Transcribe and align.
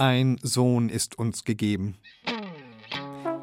Ein 0.00 0.38
Sohn 0.42 0.90
ist 0.90 1.18
uns 1.18 1.42
gegeben. 1.42 1.96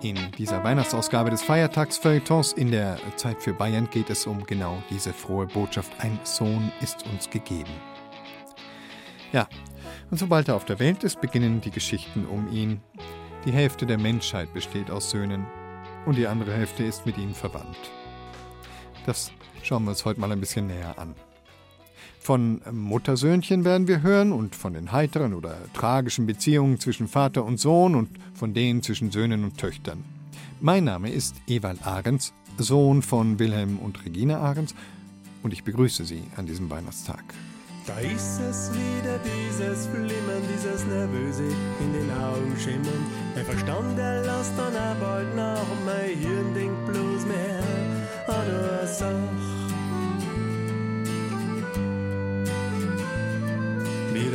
In 0.02 0.16
dieser 0.38 0.64
Weihnachtsausgabe 0.64 1.30
des 1.30 1.42
Feiertagsfeuilletons 1.42 2.54
in 2.54 2.72
der 2.72 2.98
Zeit 3.18 3.44
für 3.44 3.54
Bayern 3.54 3.90
geht 3.90 4.10
es 4.10 4.26
um 4.26 4.46
genau 4.46 4.82
diese 4.90 5.12
frohe 5.12 5.48
Botschaft. 5.48 5.92
Ein 6.00 6.18
Sohn 6.24 6.72
ist 6.80 7.06
uns 7.08 7.30
gegeben. 7.30 7.74
Ja, 9.34 9.50
und 10.10 10.18
sobald 10.18 10.48
er 10.48 10.56
auf 10.56 10.64
der 10.64 10.80
Welt 10.80 11.04
ist, 11.04 11.20
beginnen 11.20 11.60
die 11.60 11.72
Geschichten 11.72 12.26
um 12.26 12.50
ihn. 12.50 12.80
Die 13.44 13.52
Hälfte 13.52 13.86
der 13.86 13.98
Menschheit 13.98 14.54
besteht 14.54 14.90
aus 14.90 15.10
Söhnen 15.10 15.46
und 16.06 16.16
die 16.16 16.28
andere 16.28 16.54
Hälfte 16.54 16.86
ist 16.86 17.06
mit 17.06 17.18
ihm 17.18 17.34
verwandt. 17.34 17.92
Das 19.06 19.30
schauen 19.62 19.84
wir 19.84 19.90
uns 19.90 20.06
heute 20.06 20.22
mal 20.22 20.32
ein 20.32 20.40
bisschen 20.40 20.68
näher 20.68 20.98
an. 20.98 21.16
Von 22.26 22.60
Muttersöhnchen 22.72 23.66
werden 23.66 23.88
wir 23.88 24.02
hören 24.02 24.32
und 24.32 24.56
von 24.56 24.74
den 24.74 24.92
heiteren 24.92 25.36
oder 25.36 25.58
tragischen 25.76 26.26
Beziehungen 26.26 26.80
zwischen 26.80 27.08
Vater 27.08 27.46
und 27.46 27.60
Sohn 27.60 27.94
und 27.94 28.10
von 28.34 28.56
denen 28.56 28.82
zwischen 28.82 29.12
Söhnen 29.12 29.44
und 29.44 29.60
Töchtern. 29.60 30.04
Mein 30.60 30.86
Name 30.86 31.12
ist 31.12 31.36
Ewald 31.46 31.86
Ahrens, 31.86 32.34
Sohn 32.58 33.04
von 33.04 33.38
Wilhelm 33.38 33.78
und 33.78 34.04
Regina 34.04 34.40
Ahrens, 34.40 34.74
und 35.44 35.54
ich 35.54 35.64
begrüße 35.64 36.04
Sie 36.04 36.24
an 36.36 36.48
diesem 36.48 36.68
Weihnachtstag. 36.68 37.24
Da 37.86 38.00
ist 38.00 38.40
es 38.40 38.72
wieder, 38.74 39.20
dieses 39.20 39.86
Flimmern, 39.86 40.42
dieses 40.52 40.84
Nervöse 40.88 41.44
in 41.44 41.94
den 41.94 42.10
Augen 42.10 42.56
schimmern. 42.58 43.06
Mein 43.36 43.46
Verstand, 43.46 44.00
der 44.00 44.24
lässt 44.24 44.54
dann 44.58 44.76
auch 44.76 45.00
bald 45.00 45.36
nach 45.36 45.62
mein 45.86 46.18
Hirn 46.18 46.56
denkt 46.56 46.88
bloß 46.88 47.26
mehr 47.28 47.60
an 48.28 48.36
eine 48.36 48.88
Sache. 48.88 49.55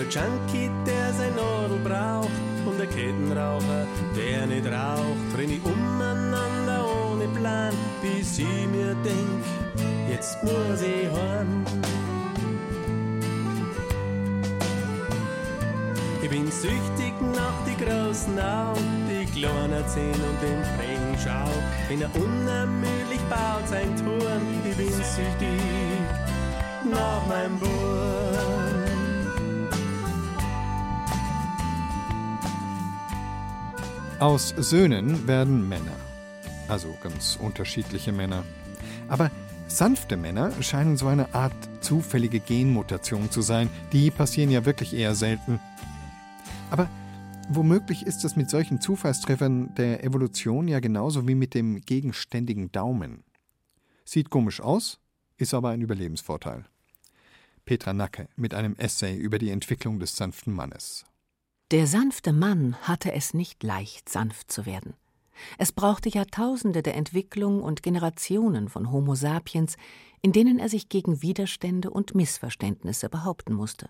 Der 0.00 0.09
Junkie, 0.09 0.70
der 0.86 1.12
sein 1.12 1.34
Nadel 1.36 1.78
braucht 1.80 2.30
und 2.64 2.78
der 2.78 2.86
Kettenraucher, 2.86 3.86
der 4.16 4.46
nicht 4.46 4.66
raucht, 4.66 5.36
renn 5.36 5.50
ich 5.50 5.62
umeinander 5.62 6.87
ohne 7.04 7.29
Plan, 7.38 7.74
bis 8.01 8.38
ich 8.38 8.66
mir 8.68 8.95
denk, 9.04 9.45
jetzt 10.09 10.43
muss 10.43 10.80
ich 10.80 11.06
heim. 11.12 11.66
Ich 16.23 16.30
bin 16.30 16.51
süchtig 16.51 17.12
nach 17.34 17.62
die 17.66 17.84
großen 17.84 18.38
Augen, 18.40 19.06
die 19.10 19.26
kleinen 19.38 19.87
Zehen 19.87 20.15
und 20.15 20.40
den 20.40 20.65
freien 20.65 21.18
Schau. 21.23 21.52
Wenn 21.88 22.01
er 22.01 22.10
unermüdlich 22.15 23.21
baut 23.28 23.68
sein 23.68 23.95
Turm, 23.96 24.43
ich 24.65 24.76
bin 24.78 24.88
süchtig 24.88 25.60
nach 26.90 27.26
meinem 27.26 27.59
Burm. 27.59 28.70
Aus 34.21 34.51
Söhnen 34.51 35.26
werden 35.26 35.66
Männer. 35.66 35.96
Also 36.68 36.95
ganz 37.02 37.38
unterschiedliche 37.40 38.13
Männer. 38.13 38.45
Aber 39.09 39.30
sanfte 39.66 40.18
Männer 40.18 40.52
scheinen 40.62 40.99
so 40.99 41.07
eine 41.07 41.35
Art 41.35 41.54
zufällige 41.80 42.38
Genmutation 42.38 43.30
zu 43.30 43.40
sein. 43.40 43.71
Die 43.95 44.10
passieren 44.10 44.51
ja 44.51 44.66
wirklich 44.66 44.93
eher 44.93 45.15
selten. 45.15 45.59
Aber 46.71 46.90
womöglich 47.49 48.04
ist 48.04 48.23
es 48.27 48.37
mit 48.37 48.51
solchen 48.51 48.82
Zufallstreffern 48.82 49.74
der 49.77 50.04
Evolution 50.04 50.68
ja 50.68 50.80
genauso 50.80 51.27
wie 51.27 51.34
mit 51.34 51.55
dem 51.55 51.80
gegenständigen 51.80 52.71
Daumen. 52.71 53.24
Sieht 54.05 54.29
komisch 54.29 54.60
aus, 54.60 55.01
ist 55.38 55.55
aber 55.55 55.71
ein 55.71 55.80
Überlebensvorteil. 55.80 56.66
Petra 57.65 57.95
Nacke 57.95 58.29
mit 58.37 58.52
einem 58.52 58.77
Essay 58.77 59.16
über 59.16 59.38
die 59.38 59.49
Entwicklung 59.49 59.99
des 59.99 60.15
sanften 60.15 60.52
Mannes. 60.52 61.07
Der 61.71 61.87
sanfte 61.87 62.32
Mann 62.32 62.74
hatte 62.82 63.13
es 63.13 63.32
nicht 63.32 63.63
leicht, 63.63 64.09
sanft 64.09 64.50
zu 64.50 64.66
werden. 64.66 64.94
Es 65.56 65.71
brauchte 65.71 66.09
Jahrtausende 66.09 66.82
der 66.82 66.97
Entwicklung 66.97 67.62
und 67.62 67.84
Generationen 67.84 68.69
von 68.69 68.91
Homo 68.91 69.15
sapiens, 69.15 69.77
in 70.21 70.33
denen 70.33 70.59
er 70.59 70.69
sich 70.69 70.89
gegen 70.89 71.22
Widerstände 71.22 71.91
und 71.91 72.17
Missverständnisse 72.17 73.09
behaupten 73.09 73.55
musste. 73.55 73.89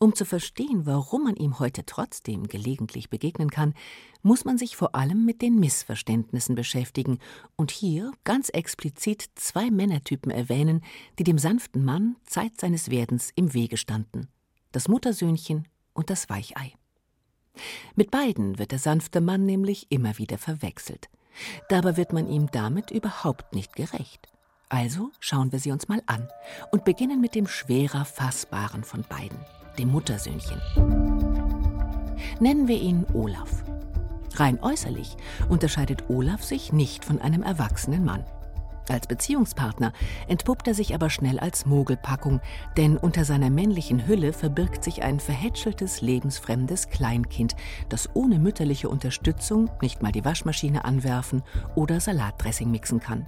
Um 0.00 0.16
zu 0.16 0.24
verstehen, 0.24 0.86
warum 0.86 1.22
man 1.22 1.36
ihm 1.36 1.60
heute 1.60 1.86
trotzdem 1.86 2.48
gelegentlich 2.48 3.10
begegnen 3.10 3.48
kann, 3.48 3.74
muss 4.22 4.44
man 4.44 4.58
sich 4.58 4.76
vor 4.76 4.96
allem 4.96 5.24
mit 5.24 5.40
den 5.40 5.54
Missverständnissen 5.60 6.56
beschäftigen 6.56 7.20
und 7.54 7.70
hier 7.70 8.10
ganz 8.24 8.48
explizit 8.48 9.24
zwei 9.36 9.70
Männertypen 9.70 10.32
erwähnen, 10.32 10.82
die 11.20 11.24
dem 11.24 11.38
sanften 11.38 11.84
Mann 11.84 12.16
Zeit 12.24 12.60
seines 12.60 12.90
Werdens 12.90 13.30
im 13.36 13.54
Wege 13.54 13.76
standen: 13.76 14.26
das 14.72 14.88
Muttersöhnchen 14.88 15.68
und 15.94 16.10
das 16.10 16.28
Weichei. 16.28 16.77
Mit 17.98 18.12
beiden 18.12 18.60
wird 18.60 18.70
der 18.70 18.78
sanfte 18.78 19.20
Mann 19.20 19.44
nämlich 19.44 19.90
immer 19.90 20.18
wieder 20.18 20.38
verwechselt. 20.38 21.08
Dabei 21.68 21.96
wird 21.96 22.12
man 22.12 22.28
ihm 22.28 22.48
damit 22.52 22.92
überhaupt 22.92 23.56
nicht 23.56 23.74
gerecht. 23.74 24.28
Also 24.68 25.10
schauen 25.18 25.50
wir 25.50 25.58
sie 25.58 25.72
uns 25.72 25.88
mal 25.88 26.00
an 26.06 26.28
und 26.70 26.84
beginnen 26.84 27.20
mit 27.20 27.34
dem 27.34 27.48
schwerer 27.48 28.04
fassbaren 28.04 28.84
von 28.84 29.02
beiden, 29.08 29.36
dem 29.80 29.90
Muttersöhnchen. 29.90 30.62
Nennen 32.38 32.68
wir 32.68 32.80
ihn 32.80 33.04
Olaf. 33.14 33.64
Rein 34.36 34.62
äußerlich 34.62 35.16
unterscheidet 35.48 36.08
Olaf 36.08 36.44
sich 36.44 36.72
nicht 36.72 37.04
von 37.04 37.20
einem 37.20 37.42
erwachsenen 37.42 38.04
Mann. 38.04 38.24
Als 38.88 39.06
Beziehungspartner 39.06 39.92
entpuppt 40.28 40.66
er 40.68 40.74
sich 40.74 40.94
aber 40.94 41.10
schnell 41.10 41.38
als 41.38 41.66
Mogelpackung, 41.66 42.40
denn 42.76 42.96
unter 42.96 43.24
seiner 43.24 43.50
männlichen 43.50 44.06
Hülle 44.06 44.32
verbirgt 44.32 44.82
sich 44.82 45.02
ein 45.02 45.20
verhätscheltes, 45.20 46.00
lebensfremdes 46.00 46.88
Kleinkind, 46.88 47.54
das 47.88 48.08
ohne 48.14 48.38
mütterliche 48.38 48.88
Unterstützung 48.88 49.70
nicht 49.82 50.02
mal 50.02 50.12
die 50.12 50.24
Waschmaschine 50.24 50.84
anwerfen 50.84 51.42
oder 51.74 52.00
Salatdressing 52.00 52.70
mixen 52.70 53.00
kann. 53.00 53.26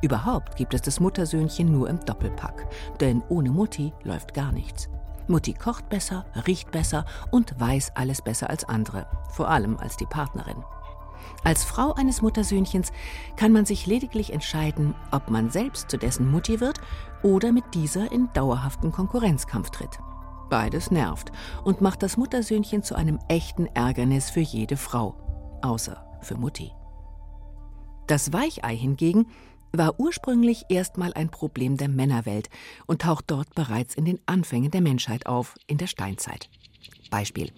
Überhaupt 0.00 0.56
gibt 0.56 0.74
es 0.74 0.82
das 0.82 1.00
Muttersöhnchen 1.00 1.72
nur 1.72 1.88
im 1.88 2.00
Doppelpack, 2.00 2.66
denn 3.00 3.22
ohne 3.28 3.50
Mutti 3.50 3.92
läuft 4.04 4.34
gar 4.34 4.52
nichts. 4.52 4.88
Mutti 5.28 5.54
kocht 5.54 5.88
besser, 5.88 6.26
riecht 6.46 6.70
besser 6.70 7.04
und 7.30 7.58
weiß 7.58 7.92
alles 7.94 8.22
besser 8.22 8.50
als 8.50 8.64
andere, 8.64 9.06
vor 9.30 9.48
allem 9.48 9.76
als 9.78 9.96
die 9.96 10.06
Partnerin. 10.06 10.62
Als 11.44 11.64
Frau 11.64 11.92
eines 11.94 12.22
Muttersöhnchens 12.22 12.92
kann 13.36 13.52
man 13.52 13.64
sich 13.64 13.86
lediglich 13.86 14.32
entscheiden, 14.32 14.94
ob 15.10 15.28
man 15.28 15.50
selbst 15.50 15.90
zu 15.90 15.98
dessen 15.98 16.30
Mutti 16.30 16.60
wird 16.60 16.80
oder 17.22 17.52
mit 17.52 17.64
dieser 17.74 18.12
in 18.12 18.28
dauerhaften 18.32 18.92
Konkurrenzkampf 18.92 19.70
tritt. 19.70 19.98
Beides 20.50 20.90
nervt 20.90 21.32
und 21.64 21.80
macht 21.80 22.02
das 22.02 22.16
Muttersöhnchen 22.16 22.82
zu 22.82 22.94
einem 22.94 23.18
echten 23.28 23.66
Ärgernis 23.66 24.30
für 24.30 24.40
jede 24.40 24.76
Frau, 24.76 25.16
außer 25.62 26.04
für 26.20 26.36
Mutti. 26.36 26.72
Das 28.06 28.32
Weichei 28.32 28.76
hingegen 28.76 29.26
war 29.72 29.98
ursprünglich 29.98 30.66
erstmal 30.68 31.14
ein 31.14 31.30
Problem 31.30 31.76
der 31.76 31.88
Männerwelt 31.88 32.50
und 32.86 33.02
taucht 33.02 33.24
dort 33.28 33.54
bereits 33.54 33.94
in 33.94 34.04
den 34.04 34.20
Anfängen 34.26 34.70
der 34.70 34.82
Menschheit 34.82 35.26
auf, 35.26 35.54
in 35.66 35.78
der 35.78 35.86
Steinzeit. 35.86 36.50
Beispiel. 37.10 37.50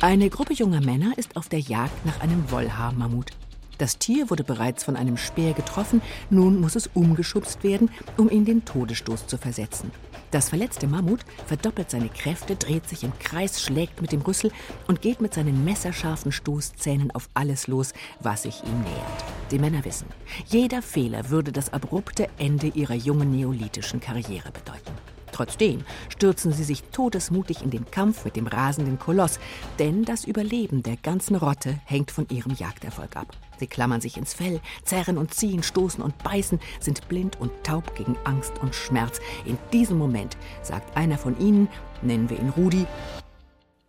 Eine 0.00 0.30
Gruppe 0.30 0.52
junger 0.52 0.80
Männer 0.80 1.18
ist 1.18 1.36
auf 1.36 1.48
der 1.48 1.58
Jagd 1.58 2.06
nach 2.06 2.20
einem 2.20 2.52
Wollhaarmammut. 2.52 3.32
Das 3.78 3.98
Tier 3.98 4.30
wurde 4.30 4.44
bereits 4.44 4.84
von 4.84 4.94
einem 4.94 5.16
Speer 5.16 5.54
getroffen, 5.54 6.02
nun 6.30 6.60
muss 6.60 6.76
es 6.76 6.88
umgeschubst 6.94 7.64
werden, 7.64 7.90
um 8.16 8.30
ihm 8.30 8.44
den 8.44 8.64
Todesstoß 8.64 9.26
zu 9.26 9.38
versetzen. 9.38 9.90
Das 10.30 10.50
verletzte 10.50 10.86
Mammut 10.86 11.22
verdoppelt 11.46 11.90
seine 11.90 12.10
Kräfte, 12.10 12.54
dreht 12.54 12.88
sich 12.88 13.02
im 13.02 13.12
Kreis, 13.18 13.60
schlägt 13.60 14.00
mit 14.00 14.12
dem 14.12 14.20
Rüssel 14.20 14.52
und 14.86 15.02
geht 15.02 15.20
mit 15.20 15.34
seinen 15.34 15.64
messerscharfen 15.64 16.30
Stoßzähnen 16.30 17.10
auf 17.10 17.28
alles 17.34 17.66
los, 17.66 17.92
was 18.20 18.44
sich 18.44 18.62
ihm 18.62 18.80
nähert. 18.82 19.24
Die 19.50 19.58
Männer 19.58 19.84
wissen, 19.84 20.06
jeder 20.46 20.80
Fehler 20.80 21.30
würde 21.30 21.50
das 21.50 21.72
abrupte 21.72 22.28
Ende 22.38 22.68
ihrer 22.68 22.94
jungen 22.94 23.32
neolithischen 23.32 23.98
Karriere 23.98 24.52
bedeuten. 24.52 24.92
Trotzdem 25.32 25.84
stürzen 26.08 26.52
sie 26.52 26.64
sich 26.64 26.82
todesmutig 26.84 27.62
in 27.62 27.70
den 27.70 27.90
Kampf 27.90 28.24
mit 28.24 28.36
dem 28.36 28.46
rasenden 28.46 28.98
Koloss, 28.98 29.38
denn 29.78 30.04
das 30.04 30.24
Überleben 30.24 30.82
der 30.82 30.96
ganzen 30.96 31.36
Rotte 31.36 31.80
hängt 31.84 32.10
von 32.10 32.26
ihrem 32.28 32.54
Jagderfolg 32.54 33.16
ab. 33.16 33.36
Sie 33.58 33.66
klammern 33.66 34.00
sich 34.00 34.16
ins 34.16 34.34
Fell, 34.34 34.60
zerren 34.84 35.18
und 35.18 35.34
ziehen, 35.34 35.62
stoßen 35.62 36.02
und 36.02 36.16
beißen, 36.22 36.60
sind 36.80 37.08
blind 37.08 37.40
und 37.40 37.50
taub 37.64 37.94
gegen 37.94 38.16
Angst 38.24 38.52
und 38.60 38.74
Schmerz. 38.74 39.20
In 39.44 39.58
diesem 39.72 39.98
Moment 39.98 40.36
sagt 40.62 40.96
einer 40.96 41.18
von 41.18 41.38
ihnen, 41.40 41.68
nennen 42.02 42.30
wir 42.30 42.38
ihn 42.38 42.50
Rudi, 42.50 42.86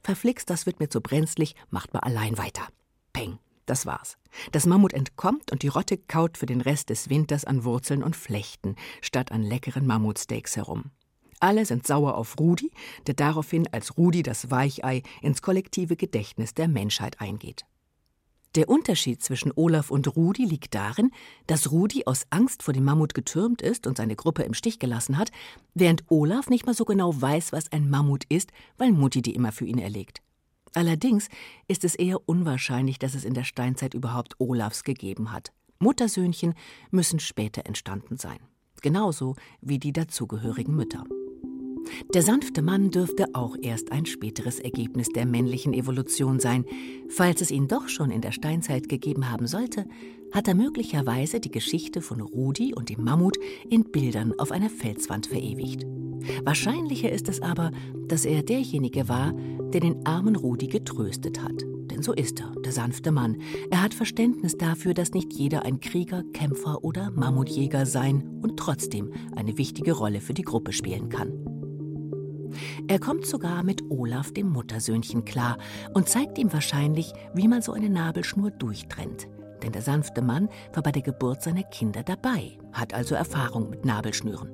Verflixt, 0.09 0.49
das 0.49 0.65
wird 0.65 0.79
mir 0.79 0.89
zu 0.89 1.01
brenzlig, 1.01 1.55
macht 1.69 1.93
mal 1.93 1.99
allein 1.99 2.37
weiter. 2.39 2.63
Peng, 3.13 3.37
das 3.67 3.85
war's. 3.85 4.17
Das 4.51 4.65
Mammut 4.65 4.93
entkommt 4.93 5.51
und 5.51 5.61
die 5.61 5.67
Rotte 5.67 5.97
kaut 5.97 6.37
für 6.37 6.47
den 6.47 6.61
Rest 6.61 6.89
des 6.89 7.09
Winters 7.09 7.45
an 7.45 7.63
Wurzeln 7.63 8.01
und 8.01 8.15
Flechten, 8.15 8.75
statt 9.01 9.31
an 9.31 9.43
leckeren 9.43 9.85
Mammutsteaks 9.85 10.55
herum. 10.55 10.91
Alle 11.39 11.65
sind 11.65 11.87
sauer 11.87 12.15
auf 12.15 12.37
Rudi, 12.39 12.71
der 13.07 13.13
daraufhin 13.13 13.67
als 13.71 13.97
Rudi 13.97 14.23
das 14.23 14.51
Weichei 14.51 15.03
ins 15.21 15.41
kollektive 15.41 15.95
Gedächtnis 15.95 16.53
der 16.53 16.67
Menschheit 16.67 17.21
eingeht. 17.21 17.65
Der 18.55 18.67
Unterschied 18.67 19.21
zwischen 19.21 19.51
Olaf 19.55 19.91
und 19.91 20.15
Rudi 20.15 20.43
liegt 20.43 20.73
darin, 20.73 21.11
dass 21.45 21.71
Rudi 21.71 22.03
aus 22.07 22.25
Angst 22.31 22.63
vor 22.63 22.73
dem 22.73 22.83
Mammut 22.83 23.13
getürmt 23.13 23.61
ist 23.61 23.85
und 23.85 23.97
seine 23.97 24.15
Gruppe 24.15 24.41
im 24.41 24.55
Stich 24.55 24.79
gelassen 24.79 25.19
hat, 25.19 25.31
während 25.75 26.03
Olaf 26.09 26.49
nicht 26.49 26.65
mal 26.65 26.73
so 26.73 26.83
genau 26.83 27.13
weiß, 27.21 27.51
was 27.51 27.71
ein 27.71 27.89
Mammut 27.89 28.23
ist, 28.27 28.51
weil 28.77 28.91
Mutti 28.91 29.21
die 29.21 29.35
immer 29.35 29.51
für 29.51 29.65
ihn 29.65 29.77
erlegt. 29.77 30.21
Allerdings 30.73 31.29
ist 31.67 31.83
es 31.83 31.95
eher 31.95 32.27
unwahrscheinlich, 32.27 32.97
dass 32.97 33.13
es 33.13 33.23
in 33.23 33.33
der 33.35 33.43
Steinzeit 33.43 33.93
überhaupt 33.93 34.35
Olafs 34.39 34.83
gegeben 34.83 35.31
hat. 35.31 35.51
Muttersöhnchen 35.77 36.55
müssen 36.91 37.19
später 37.19 37.65
entstanden 37.65 38.17
sein, 38.17 38.39
genauso 38.81 39.35
wie 39.61 39.79
die 39.79 39.93
dazugehörigen 39.93 40.75
Mütter. 40.75 41.05
Der 42.13 42.21
sanfte 42.21 42.61
Mann 42.61 42.91
dürfte 42.91 43.27
auch 43.33 43.55
erst 43.61 43.91
ein 43.91 44.05
späteres 44.05 44.59
Ergebnis 44.59 45.09
der 45.09 45.25
männlichen 45.25 45.73
Evolution 45.73 46.39
sein. 46.39 46.65
Falls 47.09 47.41
es 47.41 47.51
ihn 47.51 47.67
doch 47.67 47.87
schon 47.87 48.11
in 48.11 48.21
der 48.21 48.31
Steinzeit 48.31 48.89
gegeben 48.89 49.29
haben 49.29 49.47
sollte, 49.47 49.85
hat 50.31 50.47
er 50.47 50.55
möglicherweise 50.55 51.39
die 51.39 51.51
Geschichte 51.51 52.01
von 52.01 52.21
Rudi 52.21 52.73
und 52.73 52.89
dem 52.89 53.03
Mammut 53.03 53.37
in 53.69 53.85
Bildern 53.85 54.33
auf 54.37 54.51
einer 54.51 54.69
Felswand 54.69 55.27
verewigt. 55.27 55.85
Wahrscheinlicher 56.43 57.11
ist 57.11 57.29
es 57.29 57.41
aber, 57.41 57.71
dass 58.07 58.25
er 58.25 58.43
derjenige 58.43 59.09
war, 59.09 59.33
der 59.73 59.81
den 59.81 60.05
armen 60.05 60.35
Rudi 60.35 60.67
getröstet 60.67 61.41
hat. 61.41 61.63
Denn 61.89 62.03
so 62.03 62.13
ist 62.13 62.39
er, 62.39 62.53
der 62.61 62.71
sanfte 62.71 63.11
Mann. 63.11 63.37
Er 63.71 63.81
hat 63.81 63.93
Verständnis 63.93 64.57
dafür, 64.57 64.93
dass 64.93 65.11
nicht 65.11 65.33
jeder 65.33 65.63
ein 65.63 65.79
Krieger, 65.79 66.23
Kämpfer 66.33 66.83
oder 66.83 67.11
Mammutjäger 67.11 67.85
sein 67.85 68.39
und 68.41 68.57
trotzdem 68.57 69.11
eine 69.35 69.57
wichtige 69.57 69.93
Rolle 69.93 70.21
für 70.21 70.33
die 70.33 70.43
Gruppe 70.43 70.71
spielen 70.71 71.09
kann. 71.09 71.58
Er 72.87 72.99
kommt 72.99 73.25
sogar 73.25 73.63
mit 73.63 73.83
Olaf, 73.89 74.31
dem 74.33 74.49
Muttersöhnchen, 74.49 75.25
klar 75.25 75.57
und 75.93 76.09
zeigt 76.09 76.37
ihm 76.37 76.51
wahrscheinlich, 76.53 77.13
wie 77.33 77.47
man 77.47 77.61
so 77.61 77.73
eine 77.73 77.89
Nabelschnur 77.89 78.51
durchtrennt. 78.51 79.27
Denn 79.63 79.71
der 79.71 79.81
sanfte 79.81 80.21
Mann 80.21 80.49
war 80.73 80.83
bei 80.83 80.91
der 80.91 81.01
Geburt 81.01 81.41
seiner 81.41 81.63
Kinder 81.63 82.03
dabei, 82.03 82.57
hat 82.71 82.93
also 82.93 83.15
Erfahrung 83.15 83.69
mit 83.69 83.85
Nabelschnüren. 83.85 84.49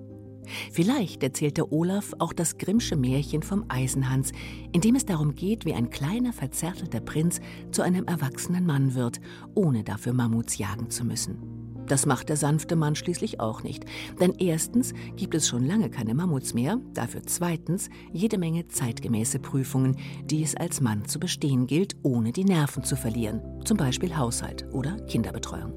Vielleicht 0.72 1.24
erzählt 1.24 1.58
der 1.58 1.72
Olaf 1.72 2.14
auch 2.20 2.34
das 2.34 2.58
Grimmsche 2.58 2.96
Märchen 2.96 3.44
vom 3.44 3.66
Eisenhans, 3.68 4.32
in 4.72 4.82
dem 4.82 4.96
es 4.96 5.06
darum 5.06 5.36
geht, 5.36 5.66
wie 5.66 5.74
ein 5.74 5.90
kleiner, 5.90 6.34
verzärtelter 6.34 7.00
Prinz 7.00 7.40
zu 7.72 7.82
einem 7.82 8.06
erwachsenen 8.06 8.66
Mann 8.66 8.96
wird, 8.96 9.20
ohne 9.56 9.84
dafür 9.84 10.14
Mammuts 10.14 10.58
jagen 10.58 10.90
zu 10.90 11.04
müssen. 11.04 11.65
Das 11.88 12.06
macht 12.06 12.30
der 12.30 12.38
sanfte 12.38 12.76
Mann 12.76 12.96
schließlich 12.96 13.40
auch 13.40 13.64
nicht. 13.64 13.86
Denn 14.20 14.34
erstens 14.40 14.94
gibt 15.16 15.36
es 15.36 15.48
schon 15.48 15.66
lange 15.66 15.90
keine 15.90 16.16
Mammuts 16.16 16.54
mehr, 16.54 16.80
dafür 16.94 17.22
zweitens 17.26 17.90
jede 18.12 18.38
Menge 18.38 18.68
zeitgemäße 18.68 19.40
Prüfungen, 19.40 19.98
die 20.26 20.44
es 20.44 20.56
als 20.56 20.82
Mann 20.82 21.06
zu 21.06 21.20
bestehen 21.20 21.68
gilt, 21.68 21.96
ohne 22.04 22.32
die 22.32 22.46
Nerven 22.46 22.84
zu 22.84 22.96
verlieren, 22.96 23.42
zum 23.64 23.78
Beispiel 23.78 24.18
Haushalt 24.18 24.66
oder 24.72 24.98
Kinderbetreuung. 25.08 25.74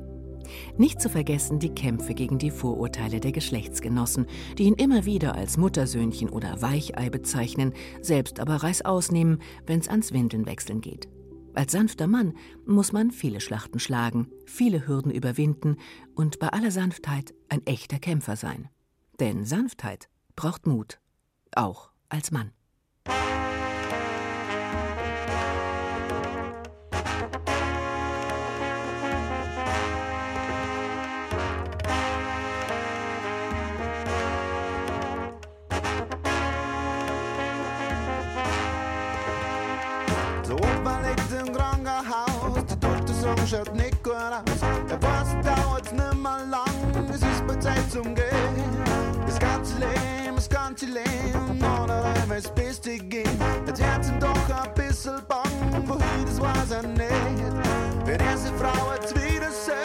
Nicht 0.77 1.01
zu 1.01 1.11
vergessen 1.11 1.59
die 1.59 1.75
Kämpfe 1.75 2.15
gegen 2.15 2.39
die 2.39 2.51
Vorurteile 2.51 3.21
der 3.21 3.33
Geschlechtsgenossen, 3.33 4.27
die 4.57 4.65
ihn 4.65 4.75
immer 4.75 5.05
wieder 5.05 5.35
als 5.35 5.57
Muttersöhnchen 5.57 6.31
oder 6.31 6.63
Weichei 6.63 7.11
bezeichnen, 7.11 7.75
selbst 8.01 8.41
aber 8.41 8.57
Reißaus 8.57 9.11
nehmen, 9.11 9.41
wenn's 9.67 9.89
ans 9.89 10.13
Windeln 10.13 10.47
wechseln 10.47 10.81
geht. 10.81 11.09
Als 11.59 11.73
sanfter 11.73 12.07
Mann 12.07 12.35
muss 12.67 12.93
man 12.93 13.11
viele 13.11 13.41
Schlachten 13.41 13.81
schlagen, 13.81 14.31
viele 14.47 14.87
Hürden 14.87 15.11
überwinden 15.11 15.77
und 16.15 16.39
bei 16.39 16.51
aller 16.51 16.71
Sanftheit 16.71 17.35
ein 17.49 17.67
echter 17.67 17.99
Kämpfer 17.99 18.37
sein. 18.37 18.69
Denn 19.19 19.45
Sanftheit 19.45 20.09
braucht 20.37 20.69
Mut, 20.69 21.01
auch 21.57 21.91
als 22.09 22.31
Mann. 22.31 22.53
Schaut 43.49 43.75
nicht 43.75 44.03
gut 44.03 44.15
aus. 44.15 44.61
Der 44.89 45.03
weiß, 45.03 45.37
dauert 45.43 45.93
nimmer 45.93 46.41
lang, 46.51 47.09
es 47.09 47.23
ist 47.23 47.47
bei 47.47 47.55
Zeit 47.57 47.91
zum 47.91 48.15
Gehen. 48.15 48.85
Das 49.27 49.39
ganze 49.39 49.79
Leben, 49.79 50.37
das 50.37 50.49
ganze 50.49 50.87
Leben, 50.87 51.59
oder 51.59 52.05
einmal 52.05 52.41
das 52.43 52.51
Beste 52.55 52.99
gehen. 52.99 53.39
Das 53.67 53.81
Herz 53.81 54.09
ist 54.09 54.21
doch 54.21 54.35
ein 54.51 54.75
bisschen 54.75 55.21
bang, 55.29 55.83
wohin, 55.87 56.25
das 56.27 56.41
weiß 56.41 56.71
er 56.73 56.83
nicht. 56.83 57.09
Wenn 58.05 58.21
erste 58.21 58.53
Frau 58.55 58.93
jetzt 58.95 59.15
wieder 59.15 59.51
sagt, 59.51 59.78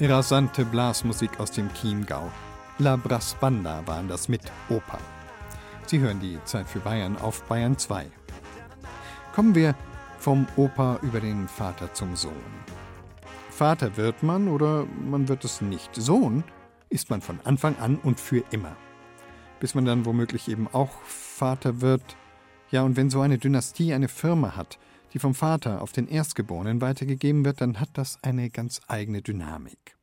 Rasante 0.00 0.64
Blasmusik 0.64 1.40
aus 1.40 1.50
dem 1.50 1.72
Chiemgau. 1.74 2.30
La 2.78 2.94
Brass 2.94 3.34
Banda 3.40 3.84
waren 3.84 4.06
das 4.06 4.28
mit 4.28 4.42
Oper. 4.68 4.98
Sie 5.86 5.98
hören 5.98 6.20
die 6.20 6.38
Zeit 6.44 6.68
für 6.68 6.78
Bayern 6.78 7.16
auf 7.16 7.42
Bayern 7.44 7.76
2. 7.76 8.06
Kommen 9.34 9.56
wir 9.56 9.74
vom 10.20 10.46
Opa 10.56 11.00
über 11.02 11.18
den 11.18 11.48
Vater 11.48 11.92
zum 11.94 12.14
Sohn. 12.14 12.32
Vater 13.50 13.96
wird 13.96 14.22
man 14.22 14.46
oder 14.46 14.86
man 15.04 15.26
wird 15.26 15.44
es 15.44 15.60
nicht. 15.60 15.90
Sohn 15.96 16.44
ist 16.90 17.10
man 17.10 17.20
von 17.20 17.40
Anfang 17.42 17.76
an 17.78 17.96
und 17.96 18.20
für 18.20 18.44
immer. 18.52 18.76
Bis 19.58 19.74
man 19.74 19.84
dann 19.84 20.06
womöglich 20.06 20.48
eben 20.48 20.68
auch 20.72 20.92
Vater 21.02 21.80
wird. 21.80 22.16
Ja, 22.70 22.82
und 22.82 22.96
wenn 22.96 23.10
so 23.10 23.20
eine 23.20 23.38
Dynastie 23.38 23.92
eine 23.92 24.08
Firma 24.08 24.54
hat, 24.54 24.78
die 25.12 25.18
vom 25.18 25.34
Vater 25.34 25.82
auf 25.82 25.92
den 25.92 26.08
Erstgeborenen 26.08 26.80
weitergegeben 26.80 27.44
wird, 27.44 27.60
dann 27.60 27.80
hat 27.80 27.90
das 27.94 28.18
eine 28.22 28.50
ganz 28.50 28.80
eigene 28.88 29.22
Dynamik. 29.22 29.96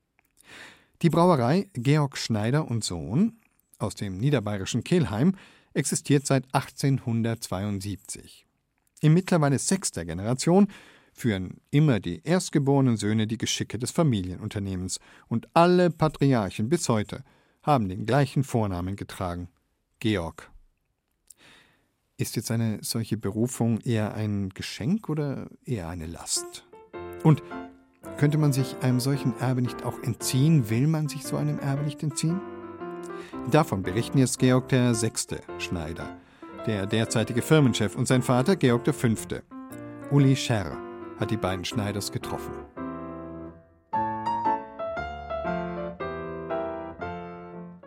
Die 1.02 1.10
Brauerei 1.10 1.68
Georg 1.74 2.18
Schneider 2.18 2.70
und 2.70 2.84
Sohn 2.84 3.34
aus 3.78 3.96
dem 3.96 4.18
niederbayerischen 4.18 4.84
Kelheim 4.84 5.36
existiert 5.74 6.26
seit 6.26 6.46
1872. 6.54 8.46
In 9.02 9.14
mittlerweile 9.14 9.60
sechster 9.60 10.06
Generation 10.06 10.68
führen 11.14 11.62
immer 11.72 12.00
die 12.00 12.22
erstgeborenen 12.24 12.98
Söhne 12.98 13.28
die 13.28 13.38
Geschicke 13.38 13.78
des 13.78 13.92
Familienunternehmens 13.92 15.00
und 15.28 15.48
alle 15.54 15.90
Patriarchen 15.90 16.70
bis 16.70 16.90
heute 16.90 17.24
haben 17.64 17.90
den 17.90 18.06
gleichen 18.06 18.44
Vornamen 18.44 18.96
getragen 18.96 19.50
Georg. 20.00 20.52
Ist 22.18 22.38
jetzt 22.38 22.50
eine 22.50 22.80
solche 22.82 23.18
Berufung 23.18 23.82
eher 23.82 24.14
ein 24.14 24.48
Geschenk 24.54 25.10
oder 25.10 25.50
eher 25.66 25.90
eine 25.90 26.06
Last? 26.06 26.66
Und 27.24 27.44
könnte 28.18 28.38
man 28.38 28.54
sich 28.54 28.78
einem 28.82 29.02
solchen 29.02 29.38
Erbe 29.40 29.62
nicht 29.62 29.84
auch 29.84 30.02
entziehen? 30.02 30.70
Will 30.70 30.88
man 30.88 31.10
sich 31.10 31.24
so 31.24 31.36
einem 31.36 31.60
Erbe 31.60 31.84
nicht 31.84 32.02
entziehen? 32.04 32.40
Davon 33.52 33.84
berichten 33.84 34.18
jetzt 34.18 34.40
Georg 34.40 34.72
Sechste 34.94 35.42
Schneider, 35.58 36.18
der 36.66 36.86
derzeitige 36.86 37.42
Firmenchef 37.42 37.98
und 37.98 38.08
sein 38.08 38.22
Vater 38.22 38.56
Georg 38.56 38.88
Fünfte. 38.96 39.44
Uli 40.10 40.38
Scherr 40.38 40.78
hat 41.20 41.32
die 41.32 41.38
beiden 41.38 41.66
Schneiders 41.66 42.14
getroffen. 42.14 42.54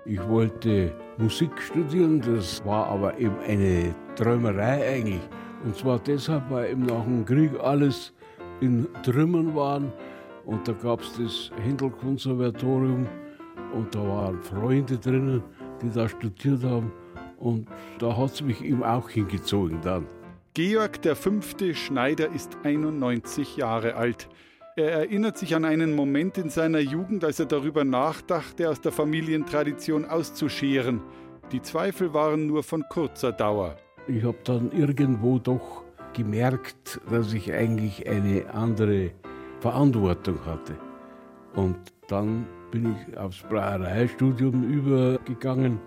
Ich 0.04 0.22
wollte 0.28 0.94
Musik 1.16 1.50
studieren, 1.62 2.20
das 2.20 2.62
war 2.66 2.88
aber 2.88 3.18
eben 3.18 3.38
eine 3.40 3.94
Träumerei 4.18 4.96
eigentlich. 4.96 5.20
Und 5.64 5.76
zwar 5.76 6.00
deshalb, 6.00 6.50
weil 6.50 6.72
eben 6.72 6.86
nach 6.86 7.04
dem 7.04 7.24
Krieg 7.24 7.52
alles 7.60 8.12
in 8.60 8.88
Trümmern 9.04 9.54
waren. 9.54 9.92
Und 10.44 10.66
da 10.66 10.72
gab 10.72 11.02
es 11.02 11.12
das 11.16 11.50
Händel-Konservatorium 11.62 13.06
und 13.74 13.94
da 13.94 14.00
waren 14.00 14.42
Freunde 14.42 14.98
drinnen, 14.98 15.42
die 15.80 15.90
da 15.90 16.08
studiert 16.08 16.64
haben. 16.64 16.90
Und 17.38 17.68
da 17.98 18.16
hat 18.16 18.32
es 18.32 18.42
mich 18.42 18.64
eben 18.64 18.82
auch 18.82 19.08
hingezogen 19.08 19.78
dann. 19.82 20.06
Georg 20.54 21.00
der 21.02 21.14
Fünfte 21.14 21.74
Schneider 21.74 22.32
ist 22.32 22.58
91 22.64 23.56
Jahre 23.56 23.94
alt. 23.94 24.28
Er 24.74 24.90
erinnert 24.90 25.38
sich 25.38 25.54
an 25.54 25.64
einen 25.64 25.94
Moment 25.94 26.38
in 26.38 26.50
seiner 26.50 26.80
Jugend, 26.80 27.24
als 27.24 27.38
er 27.38 27.46
darüber 27.46 27.84
nachdachte, 27.84 28.68
aus 28.68 28.80
der 28.80 28.90
Familientradition 28.90 30.06
auszuscheren. 30.06 31.02
Die 31.52 31.62
Zweifel 31.62 32.14
waren 32.14 32.46
nur 32.46 32.64
von 32.64 32.84
kurzer 32.88 33.30
Dauer. 33.30 33.76
Ich 34.08 34.24
habe 34.24 34.38
dann 34.44 34.72
irgendwo 34.72 35.38
doch 35.38 35.84
gemerkt, 36.14 37.00
dass 37.10 37.34
ich 37.34 37.52
eigentlich 37.52 38.08
eine 38.08 38.52
andere 38.52 39.10
Verantwortung 39.60 40.38
hatte. 40.46 40.74
Und 41.54 41.76
dann 42.08 42.46
bin 42.70 42.96
ich 42.96 43.18
aufs 43.18 43.42
Brauereistudium 43.42 44.62
übergegangen 44.62 45.78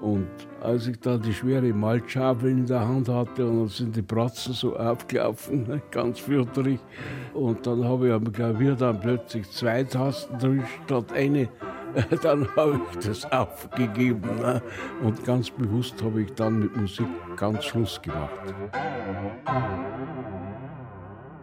Und 0.00 0.28
als 0.62 0.86
ich 0.86 1.00
da 1.00 1.18
die 1.18 1.34
schwere 1.34 1.72
Malzschaufel 1.72 2.50
in 2.50 2.66
der 2.66 2.86
Hand 2.86 3.08
hatte 3.08 3.46
und 3.46 3.58
dann 3.58 3.68
sind 3.68 3.96
die 3.96 4.02
Bratzen 4.02 4.52
so 4.52 4.76
aufgelaufen, 4.76 5.66
ne, 5.66 5.82
ganz 5.90 6.20
fürchterlich. 6.20 6.78
Und 7.34 7.66
dann 7.66 7.84
habe 7.84 8.08
ich 8.08 8.12
am 8.12 8.32
Klavier 8.32 8.76
dann 8.76 9.00
plötzlich 9.00 9.50
zwei 9.50 9.82
Tasten 9.82 10.38
drin 10.38 10.62
statt 10.84 11.12
eine. 11.12 11.48
Dann 12.22 12.48
habe 12.56 12.80
ich 12.92 13.06
das 13.06 13.24
aufgegeben. 13.30 14.36
Ne? 14.36 14.62
Und 15.02 15.24
ganz 15.24 15.50
bewusst 15.50 16.02
habe 16.02 16.22
ich 16.22 16.32
dann 16.32 16.58
mit 16.60 16.76
Musik 16.76 17.06
ganz 17.36 17.64
Schluss 17.64 18.00
gemacht. 18.00 18.54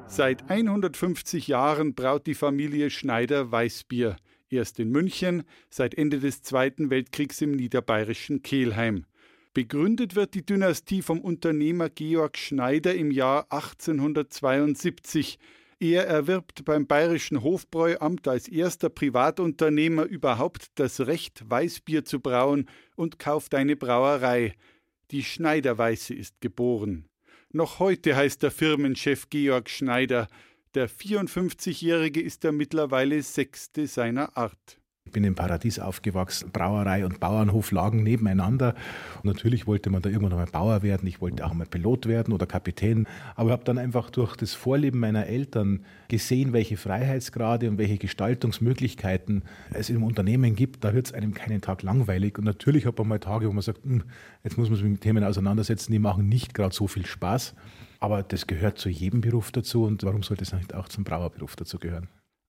Seit 0.07 0.49
150 0.49 1.47
Jahren 1.47 1.95
braut 1.95 2.27
die 2.27 2.35
Familie 2.35 2.89
Schneider 2.89 3.51
Weißbier 3.51 4.17
erst 4.49 4.79
in 4.79 4.89
München, 4.89 5.43
seit 5.69 5.95
Ende 5.95 6.19
des 6.19 6.41
Zweiten 6.41 6.89
Weltkriegs 6.89 7.41
im 7.41 7.51
niederbayerischen 7.51 8.41
Kelheim. 8.41 9.05
Begründet 9.53 10.15
wird 10.15 10.33
die 10.33 10.45
Dynastie 10.45 11.01
vom 11.01 11.21
Unternehmer 11.21 11.89
Georg 11.89 12.37
Schneider 12.37 12.93
im 12.93 13.11
Jahr 13.11 13.45
1872. 13.49 15.39
Er 15.79 16.07
erwirbt 16.07 16.63
beim 16.63 16.87
bayerischen 16.87 17.43
Hofbräuamt 17.43 18.27
als 18.27 18.47
erster 18.47 18.89
Privatunternehmer 18.89 20.03
überhaupt 20.03 20.67
das 20.75 21.01
Recht, 21.01 21.49
Weißbier 21.49 22.05
zu 22.05 22.21
brauen 22.21 22.69
und 22.95 23.19
kauft 23.19 23.53
eine 23.55 23.75
Brauerei. 23.75 24.53
Die 25.11 25.23
Schneiderweiße 25.23 26.13
ist 26.13 26.39
geboren. 26.39 27.09
Noch 27.51 27.79
heute 27.79 28.15
heißt 28.15 28.41
der 28.41 28.51
Firmenchef 28.51 29.29
Georg 29.29 29.69
Schneider. 29.69 30.27
Der 30.75 30.89
54-Jährige 30.89 32.21
ist 32.21 32.43
der 32.43 32.51
mittlerweile 32.53 33.21
sechste 33.21 33.87
seiner 33.87 34.35
Art. 34.37 34.79
Ich 35.07 35.11
bin 35.11 35.23
im 35.23 35.35
Paradies 35.35 35.79
aufgewachsen. 35.79 36.49
Brauerei 36.51 37.05
und 37.05 37.19
Bauernhof 37.19 37.71
lagen 37.71 38.01
nebeneinander. 38.01 38.73
Und 39.17 39.25
natürlich 39.25 39.67
wollte 39.67 39.91
man 39.91 40.01
da 40.01 40.09
irgendwann 40.09 40.33
einmal 40.33 40.47
Bauer 40.47 40.81
werden. 40.81 41.07
Ich 41.07 41.21
wollte 41.21 41.45
auch 41.45 41.53
mal 41.53 41.67
Pilot 41.67 42.07
werden 42.07 42.33
oder 42.33 42.47
Kapitän. 42.47 43.07
Aber 43.35 43.49
ich 43.49 43.53
habe 43.53 43.63
dann 43.63 43.77
einfach 43.77 44.09
durch 44.09 44.35
das 44.35 44.55
Vorleben 44.55 44.99
meiner 44.99 45.27
Eltern 45.27 45.85
gesehen, 46.07 46.53
welche 46.53 46.75
Freiheitsgrade 46.75 47.69
und 47.69 47.77
welche 47.77 47.99
Gestaltungsmöglichkeiten 47.99 49.43
es 49.71 49.91
im 49.91 50.03
Unternehmen 50.03 50.55
gibt. 50.55 50.83
Da 50.83 50.93
wird 50.95 51.05
es 51.05 51.13
einem 51.13 51.35
keinen 51.35 51.61
Tag 51.61 51.83
langweilig. 51.83 52.39
Und 52.39 52.43
natürlich 52.43 52.85
hat 52.87 52.97
man 52.97 53.07
mal 53.07 53.19
Tage, 53.19 53.47
wo 53.47 53.53
man 53.53 53.61
sagt, 53.61 53.83
hm, 53.83 54.03
jetzt 54.43 54.57
muss 54.57 54.69
man 54.69 54.77
sich 54.77 54.85
mit 54.85 55.01
Themen 55.01 55.23
auseinandersetzen, 55.23 55.91
die 55.91 55.99
machen 55.99 56.27
nicht 56.27 56.55
gerade 56.55 56.73
so 56.73 56.87
viel 56.87 57.05
Spaß. 57.05 57.53
Aber 57.99 58.23
das 58.23 58.47
gehört 58.47 58.79
zu 58.79 58.89
jedem 58.89 59.21
Beruf 59.21 59.51
dazu 59.51 59.83
und 59.85 60.03
warum 60.03 60.23
sollte 60.23 60.43
es 60.43 60.51
nicht 60.51 60.73
auch 60.73 60.89
zum 60.89 61.03
Brauerberuf 61.03 61.55
dazu 61.55 61.77
gehören? 61.77 62.07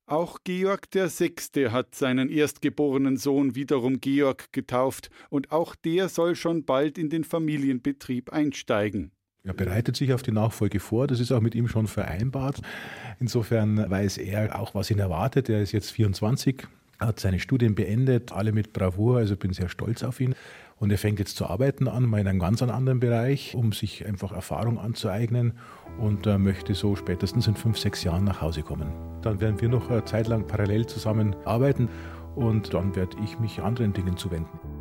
Auch 0.09 0.39
Georg 0.45 0.87
VI. 0.93 1.35
hat 1.71 1.97
seinen 1.97 2.29
erstgeborenen 2.29 3.17
Sohn 3.17 3.57
wiederum 3.57 4.01
Georg 4.01 4.53
getauft 4.53 5.11
und 5.31 5.51
auch 5.51 5.75
der 5.75 6.09
soll 6.09 6.37
schon 6.37 6.65
bald 6.65 6.97
in 6.97 7.11
den 7.11 7.25
Familienbetrieb 7.25 8.33
einsteigen. 8.33 9.11
Er 9.43 9.53
bereitet 9.53 9.97
sich 9.97 10.13
auf 10.13 10.23
die 10.23 10.31
Nachfolge 10.31 10.79
vor, 10.79 11.09
das 11.09 11.19
ist 11.19 11.33
auch 11.33 11.41
mit 11.41 11.57
ihm 11.57 11.67
schon 11.67 11.89
vereinbart. 11.89 12.61
Insofern 13.19 13.91
weiß 13.91 14.19
er 14.19 14.61
auch, 14.61 14.77
was 14.77 14.93
ihn 14.93 15.01
erwartet. 15.01 15.49
Er 15.49 15.61
ist 15.61 15.73
jetzt 15.73 15.91
24, 15.91 16.69
hat 16.99 17.21
seine 17.21 17.39
Studien 17.39 17.75
beendet, 17.75 18.33
alle 18.33 18.53
mit 18.53 18.73
Bravour, 18.73 19.19
also 19.19 19.37
bin 19.37 19.53
sehr 19.53 19.69
stolz 19.69 20.03
auf 20.03 20.21
ihn. 20.21 20.35
Und 20.79 20.93
er 20.93 20.99
fängt 20.99 21.19
jetzt 21.19 21.37
zu 21.37 21.47
arbeiten 21.47 21.89
an, 21.89 22.05
mal 22.05 22.21
in 22.21 22.29
einem 22.29 22.39
ganz 22.39 22.63
anderen 22.63 23.01
Bereich, 23.01 23.55
um 23.55 23.73
sich 23.73 24.07
einfach 24.07 24.33
Erfahrung 24.33 24.79
anzueignen 24.79 25.55
und 25.99 26.27
äh, 26.27 26.37
möchte 26.37 26.75
so 26.75 26.97
spätestens 26.97 27.47
in 27.47 27.57
fünf, 27.57 27.79
sechs 27.79 28.05
Jahren 28.05 28.25
nach 28.25 28.43
Hause 28.43 28.63
kommen. 28.63 28.93
Dann 29.23 29.41
werden 29.41 29.61
wir 29.61 29.71
noch 29.71 29.91
eine 29.91 30.05
Zeit 30.05 30.29
lang 30.29 30.47
parallel 30.47 30.87
zusammen 30.87 31.35
arbeiten 31.47 31.89
und 32.35 32.75
dann 32.75 32.95
werde 32.95 33.17
ich 33.25 33.39
mich 33.39 33.61
anderen 33.61 33.95
Dingen 33.95 34.19
zuwenden. 34.19 34.76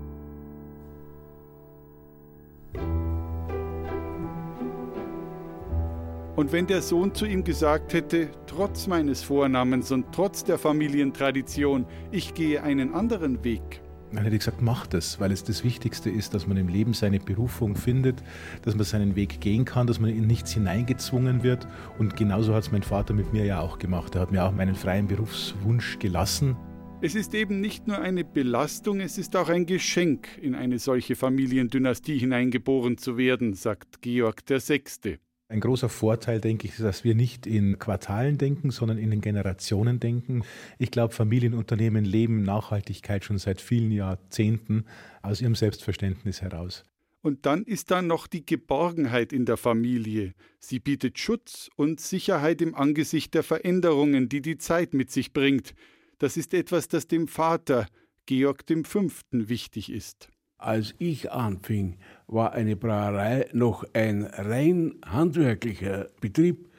Und 6.35 6.51
wenn 6.51 6.67
der 6.67 6.81
Sohn 6.81 7.15
zu 7.15 7.25
ihm 7.25 7.45
gesagt 7.45 7.93
hätte, 7.93 8.29
trotz 8.45 8.87
meines 8.87 9.23
Vornamens 9.23 9.91
und 9.93 10.07
trotz 10.11 10.43
der 10.43 10.57
Familientradition, 10.57 11.85
ich 12.11 12.33
gehe 12.33 12.61
einen 12.61 12.93
anderen 12.93 13.43
Weg, 13.45 13.81
dann 14.11 14.23
hätte 14.23 14.35
ich 14.35 14.41
gesagt, 14.41 14.61
mach 14.61 14.85
das, 14.87 15.19
weil 15.19 15.31
es 15.31 15.43
das 15.43 15.63
Wichtigste 15.63 16.09
ist, 16.09 16.33
dass 16.33 16.47
man 16.47 16.57
im 16.57 16.67
Leben 16.67 16.93
seine 16.93 17.19
Berufung 17.19 17.75
findet, 17.75 18.23
dass 18.61 18.75
man 18.75 18.85
seinen 18.85 19.15
Weg 19.15 19.41
gehen 19.41 19.65
kann, 19.65 19.87
dass 19.87 19.99
man 19.99 20.09
in 20.09 20.27
nichts 20.27 20.53
hineingezwungen 20.53 21.43
wird. 21.43 21.67
Und 21.99 22.15
genauso 22.15 22.53
hat 22.53 22.63
es 22.63 22.71
mein 22.71 22.83
Vater 22.83 23.13
mit 23.13 23.33
mir 23.33 23.45
ja 23.45 23.59
auch 23.59 23.79
gemacht. 23.79 24.15
Er 24.15 24.21
hat 24.21 24.31
mir 24.31 24.43
auch 24.43 24.51
meinen 24.51 24.75
freien 24.75 25.07
Berufswunsch 25.07 25.99
gelassen. 25.99 26.55
Es 27.01 27.15
ist 27.15 27.33
eben 27.33 27.59
nicht 27.59 27.87
nur 27.87 27.99
eine 27.99 28.23
Belastung, 28.23 29.01
es 29.01 29.17
ist 29.17 29.35
auch 29.35 29.49
ein 29.49 29.65
Geschenk, 29.65 30.27
in 30.41 30.55
eine 30.55 30.79
solche 30.79 31.15
Familiendynastie 31.15 32.17
hineingeboren 32.17 32.97
zu 32.97 33.17
werden, 33.17 33.53
sagt 33.53 34.01
Georg 34.01 34.43
VI. 34.47 35.19
Ein 35.47 35.59
großer 35.59 35.89
Vorteil, 35.89 36.41
denke 36.41 36.65
ich, 36.65 36.73
ist, 36.73 36.81
dass 36.81 37.03
wir 37.03 37.13
nicht 37.13 37.45
in 37.45 37.77
Quartalen 37.77 38.39
denken, 38.39 38.71
sondern 38.71 38.97
in 38.97 39.11
den 39.11 39.21
Generationen 39.21 39.99
denken. 39.99 40.43
Ich 40.79 40.89
glaube, 40.89 41.13
Familienunternehmen 41.13 42.03
leben 42.03 42.41
Nachhaltigkeit 42.41 43.23
schon 43.23 43.37
seit 43.37 43.61
vielen 43.61 43.91
Jahrzehnten 43.91 44.85
aus 45.21 45.41
ihrem 45.41 45.53
Selbstverständnis 45.53 46.41
heraus. 46.41 46.83
Und 47.21 47.45
dann 47.45 47.63
ist 47.63 47.91
da 47.91 48.01
noch 48.01 48.25
die 48.25 48.45
Geborgenheit 48.45 49.33
in 49.33 49.45
der 49.45 49.57
Familie. 49.57 50.33
Sie 50.59 50.79
bietet 50.79 51.19
Schutz 51.19 51.69
und 51.75 51.99
Sicherheit 51.99 52.61
im 52.61 52.73
Angesicht 52.73 53.33
der 53.35 53.43
Veränderungen, 53.43 54.29
die 54.29 54.41
die 54.41 54.57
Zeit 54.57 54.93
mit 54.95 55.11
sich 55.11 55.31
bringt. 55.31 55.75
Das 56.17 56.37
ist 56.37 56.53
etwas, 56.55 56.87
das 56.87 57.07
dem 57.07 57.27
Vater, 57.27 57.87
Georg 58.25 58.63
V., 58.83 59.07
wichtig 59.31 59.91
ist. 59.91 60.29
Als 60.65 60.95
ich 60.97 61.31
anfing, 61.31 61.97
war 62.25 62.53
eine 62.53 62.75
Brauerei 62.75 63.47
noch 63.53 63.85
ein 63.93 64.23
rein 64.23 64.95
handwerklicher 65.05 66.09
Betrieb. 66.19 66.69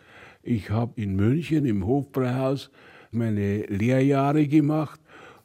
Ich 0.43 0.71
habe 0.71 1.01
in 1.01 1.15
München 1.15 1.65
im 1.67 1.87
Hofbräuhaus 1.87 2.73
meine 3.13 3.59
Lehrjahre 3.67 4.49
gemacht. 4.49 5.01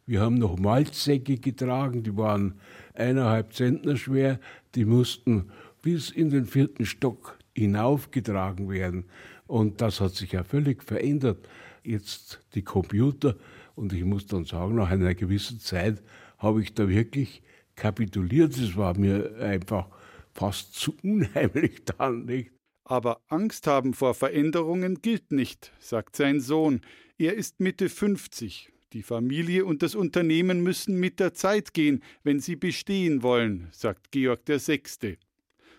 Wir 0.08 0.22
haben 0.22 0.40
noch 0.40 0.58
Malzsäcke 0.58 1.38
getragen, 1.38 2.02
die 2.02 2.18
waren 2.18 2.56
eineinhalb 2.96 3.54
Zentner 3.54 3.96
schwer. 3.96 4.40
Die 4.74 4.86
mussten 4.86 5.52
bis 5.84 6.10
in 6.10 6.32
den 6.32 6.48
vierten 6.48 6.88
Stock 6.88 7.38
hinaufgetragen 7.54 8.72
werden. 8.72 9.06
Und 9.46 9.82
das 9.82 10.02
hat 10.02 10.16
sich 10.16 10.32
ja 10.32 10.44
völlig 10.44 10.82
verändert. 10.82 11.48
Jetzt 11.84 12.42
die 12.56 12.64
Computer. 12.64 13.36
Und 13.76 13.94
ich 13.94 14.04
muss 14.04 14.26
dann 14.26 14.46
sagen, 14.46 14.74
nach 14.74 14.90
einer 14.90 15.14
gewissen 15.14 15.60
Zeit 15.60 16.02
habe 16.40 16.64
ich 16.64 16.74
da 16.74 16.90
wirklich 16.90 17.44
kapituliert. 17.82 18.56
Es 18.58 18.78
war 18.78 18.98
mir 18.98 19.36
einfach 19.40 19.88
fast 20.34 20.76
zu 20.76 20.96
unheimlich 21.04 21.84
dann, 21.98 22.26
nicht? 22.26 22.52
Aber 22.86 23.22
Angst 23.28 23.68
haben 23.68 23.94
vor 23.94 24.14
Veränderungen 24.14 25.02
gilt 25.02 25.32
nicht, 25.32 25.72
sagt 25.80 26.16
sein 26.16 26.40
Sohn. 26.40 26.82
Er 27.18 27.34
ist 27.34 27.60
Mitte 27.60 27.90
50. 27.90 28.72
Die 28.94 29.04
Familie 29.04 29.66
und 29.66 29.82
das 29.82 29.96
Unternehmen 29.96 30.62
müssen 30.62 31.00
mit 31.00 31.20
der 31.20 31.34
Zeit 31.34 31.74
gehen, 31.74 32.04
wenn 32.24 32.40
sie 32.40 32.56
bestehen 32.56 33.24
wollen, 33.24 33.70
sagt 33.72 34.12
Georg 34.12 34.42
VI. 34.46 35.18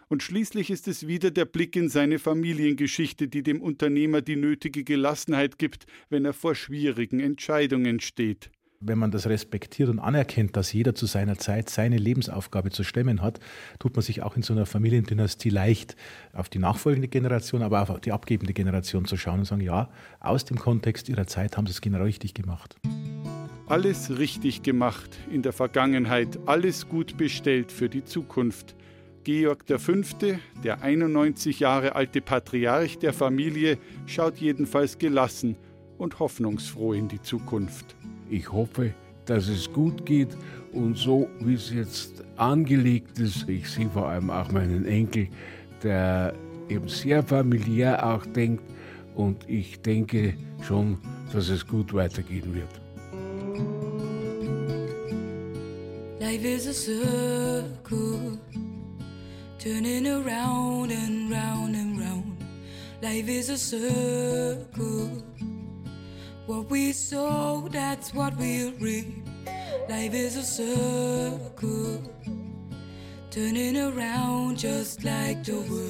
Und 0.09 0.23
schließlich 0.23 0.71
ist 0.71 0.89
es 0.89 1.07
wieder 1.07 1.31
der 1.31 1.45
Blick 1.45 1.77
in 1.77 1.89
seine 1.89 2.19
Familiengeschichte, 2.19 3.29
die 3.29 3.43
dem 3.43 3.61
Unternehmer 3.61 4.23
die 4.23 4.37
nötige 4.37 4.83
Gelassenheit 4.83 5.59
gibt, 5.59 5.87
wenn 6.09 6.25
er 6.25 6.33
vor 6.33 6.55
schwierigen 6.55 7.21
Entscheidungen 7.21 8.01
steht 8.01 8.51
wenn 8.85 8.99
man 8.99 9.11
das 9.11 9.27
respektiert 9.27 9.89
und 9.89 9.99
anerkennt, 9.99 10.57
dass 10.57 10.73
jeder 10.73 10.95
zu 10.95 11.07
seiner 11.07 11.39
Zeit 11.39 11.71
seine 11.71 11.97
Lebensaufgabe 11.97 12.71
zu 12.71 12.83
stemmen 12.83 13.23
hat, 13.23 13.39
tut 13.79 13.95
man 13.95 14.03
sich 14.03 14.23
auch 14.23 14.37
in 14.37 14.43
so 14.43 14.53
einer 14.53 14.67
Familiendynastie 14.67 15.51
leicht, 15.51 15.97
auf 16.33 16.49
die 16.49 16.59
nachfolgende 16.59 17.09
Generation, 17.09 17.63
aber 17.63 17.83
auch 17.83 17.91
auf 17.91 18.01
die 18.01 18.13
abgebende 18.13 18.53
Generation 18.53 19.05
zu 19.05 19.17
schauen 19.17 19.41
und 19.41 19.45
sagen, 19.45 19.63
ja, 19.63 19.89
aus 20.21 20.45
dem 20.45 20.59
Kontext 20.59 21.09
ihrer 21.09 21.27
Zeit 21.27 21.57
haben 21.57 21.67
sie 21.67 21.73
es 21.73 21.81
genau 21.81 22.03
richtig 22.03 22.35
gemacht. 22.35 22.77
Alles 23.67 24.19
richtig 24.19 24.63
gemacht 24.63 25.11
in 25.31 25.43
der 25.43 25.53
Vergangenheit, 25.53 26.39
alles 26.47 26.89
gut 26.89 27.17
bestellt 27.17 27.71
für 27.71 27.89
die 27.89 28.05
Zukunft. 28.05 28.75
Georg 29.25 29.65
V., 29.69 29.93
der 30.65 30.83
91 30.83 31.61
Jahre 31.61 31.95
alte 31.95 32.21
Patriarch 32.21 32.99
der 32.99 33.13
Familie, 33.13 33.79
schaut 34.07 34.39
jedenfalls 34.39 34.99
gelassen 34.99 35.57
und 35.97 36.19
hoffnungsfroh 36.19 36.93
in 36.93 37.07
die 37.07 37.23
Zukunft. 37.23 37.95
Ich 38.33 38.51
hoffe, 38.51 38.95
dass 39.27 39.47
es 39.49 39.71
gut 39.71 40.07
geht 40.07 40.31
und 40.73 40.97
so, 40.97 41.29
wie 41.41 41.53
es 41.53 41.71
jetzt 41.71 42.25
angelegt 42.39 43.19
ist, 43.19 43.47
ich 43.47 43.69
sehe 43.69 43.91
vor 43.91 44.09
allem 44.09 44.31
auch 44.31 44.51
meinen 44.51 44.87
Enkel, 44.87 45.29
der 45.83 46.33
eben 46.71 46.89
sehr 46.89 47.23
familiär 47.23 48.03
auch 48.07 48.25
denkt 48.25 48.65
und 49.17 49.47
ich 49.51 49.79
denke 49.83 50.33
schon, 50.63 50.97
dass 51.31 51.51
es 51.51 51.67
gut 51.67 51.93
weitergehen 51.93 52.55
wird. 52.55 52.81
Life 56.19 56.49
is 56.49 56.67
a 56.67 56.73
circle, 56.73 58.39
turning 59.59 60.07
around 60.07 60.91
and 60.91 61.31
round 61.31 61.77
and 61.77 62.01
round. 62.01 62.39
Life 63.03 63.31
is 63.31 63.51
a 63.51 63.59
circle. 63.59 65.23
What 66.47 66.69
we 66.69 66.93
sow, 66.93 67.69
that's 67.71 68.13
what 68.13 68.37
we'll 68.37 68.73
reap. 68.73 69.07
Life 69.89 70.13
is 70.13 70.37
a 70.37 70.43
circle, 70.43 72.03
turning 73.31 73.77
around 73.77 74.59
just 74.59 75.05
like 75.05 75.45
the 75.45 75.61
world. 75.71 75.83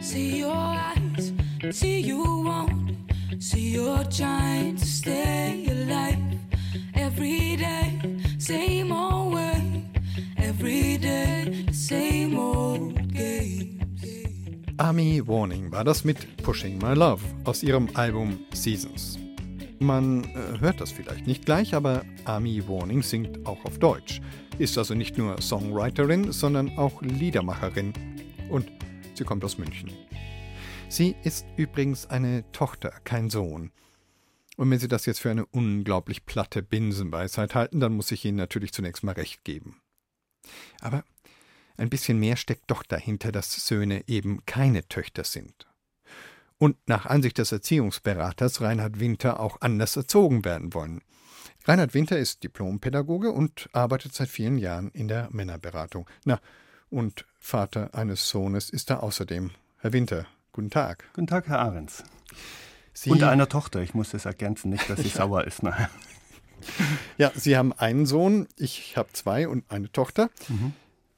See 0.00 0.38
your 0.38 0.54
eyes, 0.54 1.32
see 1.70 2.00
you 2.00 2.22
want, 2.44 2.96
see 3.42 3.70
you're 3.70 4.04
trying 4.04 4.76
to 4.76 4.86
stay 4.86 5.65
Army 14.86 15.20
Warning 15.26 15.72
war 15.72 15.82
das 15.82 16.04
mit 16.04 16.44
Pushing 16.44 16.78
My 16.78 16.94
Love 16.94 17.20
aus 17.42 17.64
ihrem 17.64 17.88
Album 17.94 18.38
Seasons. 18.54 19.18
Man 19.80 20.22
äh, 20.22 20.60
hört 20.60 20.80
das 20.80 20.92
vielleicht 20.92 21.26
nicht 21.26 21.44
gleich, 21.44 21.74
aber 21.74 22.04
Army 22.24 22.62
Warning 22.68 23.02
singt 23.02 23.44
auch 23.46 23.64
auf 23.64 23.80
Deutsch, 23.80 24.20
ist 24.60 24.78
also 24.78 24.94
nicht 24.94 25.18
nur 25.18 25.42
Songwriterin, 25.42 26.30
sondern 26.30 26.78
auch 26.78 27.02
Liedermacherin. 27.02 27.94
Und 28.48 28.70
sie 29.14 29.24
kommt 29.24 29.44
aus 29.44 29.58
München. 29.58 29.90
Sie 30.88 31.16
ist 31.24 31.46
übrigens 31.56 32.06
eine 32.06 32.44
Tochter, 32.52 32.92
kein 33.02 33.28
Sohn. 33.28 33.72
Und 34.56 34.70
wenn 34.70 34.78
Sie 34.78 34.86
das 34.86 35.04
jetzt 35.04 35.18
für 35.18 35.32
eine 35.32 35.46
unglaublich 35.46 36.26
platte 36.26 36.62
Binsenweisheit 36.62 37.56
halten, 37.56 37.80
dann 37.80 37.96
muss 37.96 38.12
ich 38.12 38.24
Ihnen 38.24 38.36
natürlich 38.36 38.72
zunächst 38.72 39.02
mal 39.02 39.16
recht 39.16 39.42
geben. 39.42 39.80
Aber 40.80 41.02
ein 41.78 41.90
bisschen 41.90 42.18
mehr 42.18 42.36
steckt 42.36 42.70
doch 42.70 42.82
dahinter, 42.82 43.32
dass 43.32 43.52
Söhne 43.66 44.04
eben 44.06 44.44
keine 44.46 44.86
Töchter 44.88 45.24
sind. 45.24 45.66
Und 46.58 46.76
nach 46.88 47.06
Ansicht 47.06 47.38
des 47.38 47.52
Erziehungsberaters 47.52 48.60
Reinhard 48.60 48.98
Winter 48.98 49.40
auch 49.40 49.60
anders 49.60 49.96
erzogen 49.96 50.44
werden 50.44 50.72
wollen. 50.72 51.02
Reinhard 51.64 51.94
Winter 51.94 52.18
ist 52.18 52.44
Diplompädagoge 52.44 53.30
und 53.30 53.68
arbeitet 53.72 54.14
seit 54.14 54.28
vielen 54.28 54.56
Jahren 54.56 54.90
in 54.92 55.08
der 55.08 55.28
Männerberatung. 55.32 56.08
Na, 56.24 56.40
und 56.88 57.26
Vater 57.38 57.94
eines 57.94 58.28
Sohnes 58.28 58.70
ist 58.70 58.90
er 58.90 59.02
außerdem. 59.02 59.50
Herr 59.78 59.92
Winter, 59.92 60.26
guten 60.52 60.70
Tag. 60.70 61.04
Guten 61.12 61.26
Tag, 61.26 61.48
Herr 61.48 61.58
Ahrens. 61.60 62.04
Sie, 62.92 63.10
Und 63.10 63.22
einer 63.22 63.48
Tochter, 63.48 63.80
ich 63.82 63.92
muss 63.92 64.10
das 64.10 64.24
ergänzen, 64.24 64.70
nicht, 64.70 64.88
dass 64.88 65.00
sie 65.00 65.08
sauer 65.14 65.44
ist 65.44 65.62
nachher. 65.62 65.90
ja, 67.18 67.30
Sie 67.34 67.56
haben 67.56 67.72
einen 67.74 68.06
Sohn, 68.06 68.48
ich 68.56 68.96
habe 68.96 69.12
zwei 69.12 69.46
und 69.46 69.70
eine 69.70 69.92
Tochter. 69.92 70.30